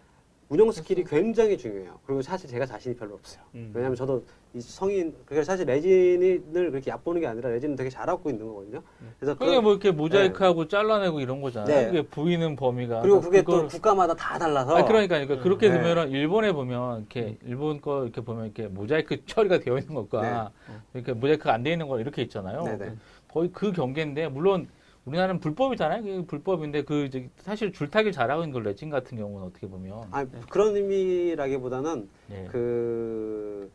[0.52, 1.98] 운영 스킬이 굉장히 중요해요.
[2.04, 3.42] 그리고 사실 제가 자신이 별로 없어요.
[3.54, 3.70] 음.
[3.72, 4.22] 왜냐면 저도
[4.52, 8.82] 이 성인 그러니까 사실 레진을 그렇게 얕보는 게 아니라 레진은 되게 잘하고 있는 거거든요.
[9.18, 11.74] 그래서 그게 뭐 이렇게 모자이크하고 잘라내고 이런 거잖아요.
[11.74, 11.86] 네.
[11.86, 13.00] 그게 보이는 범위가.
[13.00, 15.78] 그리고 그게 또 그걸- 국가마다 다 달라서 아, 그러니까, 그러니까 그렇게 네.
[15.78, 20.50] 되면은 일본에 보면 이렇게 일본 거 이렇게 보면 이렇게 모자이크 처리가 되어 있는 것과
[20.92, 22.62] 이렇게 모자이크가 안 되어 있는 거 이렇게 있잖아요.
[22.64, 22.76] 네.
[22.76, 22.92] 네네.
[23.32, 24.68] 거의 그 경계인데 물론
[25.04, 26.26] 우리나라는 불법이잖아요.
[26.26, 32.08] 불법인데 그 사실 줄타기 잘하고 있는 걸 레진 같은 경우는 어떻게 보면 아니, 그런 의미라기보다는
[32.30, 32.48] 예.
[32.50, 33.70] 그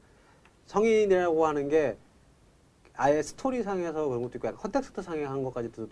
[0.68, 1.98] 성인이라고 하는 게
[2.96, 5.90] 아예 스토리상에서 그런 것도 있고 약간 context 상에 한 것까지도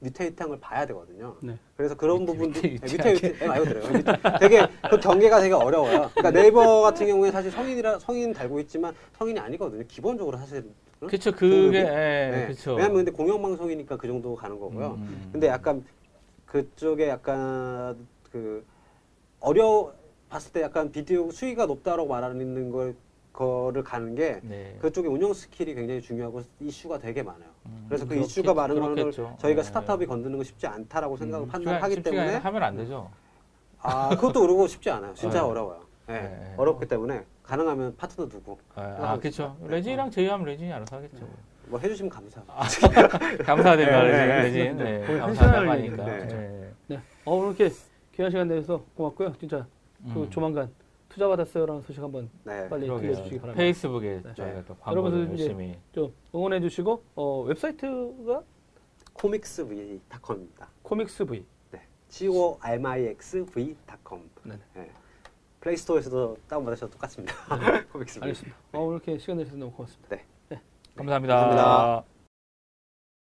[0.00, 1.36] mutate한 걸 봐야 되거든요.
[1.40, 1.56] 네.
[1.76, 3.12] 그래서 그런 부분도 mutate하게.
[3.12, 6.10] mutate 말 그대로 되게 그 경계가 되게 어려워요.
[6.14, 9.84] 그러니까 네이버 같은 경우에 사실 성인이라 성인 달고 있지만 성인이 아니거든요.
[9.86, 10.64] 기본적으로 사실
[11.02, 11.08] 응?
[11.08, 11.32] 그렇죠.
[11.32, 11.78] 그게?
[11.78, 12.44] 예, 네.
[12.46, 12.74] 그렇죠.
[12.74, 14.98] 왜냐면 근데 공영 방송이니까 그 정도 가는 거고요.
[14.98, 15.28] 음.
[15.32, 15.84] 근데 약간
[16.46, 17.96] 그쪽에 약간
[18.30, 18.64] 그
[19.40, 19.92] 어려
[20.28, 22.94] 봤을 때 약간 비디오 수위가 높다라고 말하는 걸
[23.32, 24.76] 거를 가는 게 네.
[24.80, 27.49] 그쪽에 운영 스킬이 굉장히 중요하고 이슈가 되게 많아요.
[27.66, 29.36] 음, 그래서 그 그렇겠- 이슈가 많은 그렇겠죠.
[29.38, 29.66] 저희가 네.
[29.68, 33.10] 스타트업이 건드는 거 쉽지 않다라고 생각을 음, 판단하기 쉽지가 때문에 하면 안 되죠.
[33.82, 35.14] 아 그것도 그러고 쉽지 않아요.
[35.14, 35.48] 진짜 네.
[35.48, 35.80] 어려워요.
[36.06, 36.20] 네.
[36.22, 36.54] 네.
[36.56, 39.56] 어렵기 때문에 가능하면 파트너 두고 아, 아 그렇죠.
[39.60, 39.68] 네.
[39.68, 41.26] 레진이랑 제휴하면 레진이 알아서 하겠죠.
[41.66, 43.44] 뭐 해주시면 감사합니다.
[43.44, 44.76] 감사드립니다, 네, 레진.
[44.76, 45.06] 네, 레진.
[45.06, 45.06] 네.
[45.06, 45.76] 네, 하니까.
[45.76, 46.26] 얘기했는데.
[46.34, 46.72] 네.
[46.88, 47.00] 네.
[47.24, 47.70] 어 이렇게
[48.14, 49.34] 귀한 시간 내서 고맙고요.
[49.38, 49.66] 진짜
[50.12, 50.30] 그 음.
[50.30, 50.68] 조만간
[51.10, 52.68] 투자 받았어요라는 소식 한번 네.
[52.68, 53.12] 빨리 그러게요.
[53.12, 53.58] 들려주시기 바랍니다.
[53.62, 54.34] 페이스북에 네.
[54.34, 58.42] 저희가 또 여러분들 광고를 이제 열심히 좀 응원해 주시고 어, 웹사이트가
[59.12, 60.68] 코믹스v.com입니다.
[60.82, 61.44] 코믹스 V.
[61.72, 61.82] 네.
[62.08, 64.30] c o m i x v.com.
[64.44, 64.60] 네네.
[64.74, 64.90] 네.
[65.60, 67.34] 플레이스토어에서도 다운 받으셔도 똑같습니다.
[67.92, 68.22] 코믹스v.
[68.24, 68.56] 알겠습니다.
[68.72, 70.16] 어, 오늘 이렇게 시간 내주셔서 너무 고맙습니다.
[70.96, 71.34] 감사합니다.
[71.36, 72.09] 감사합니다.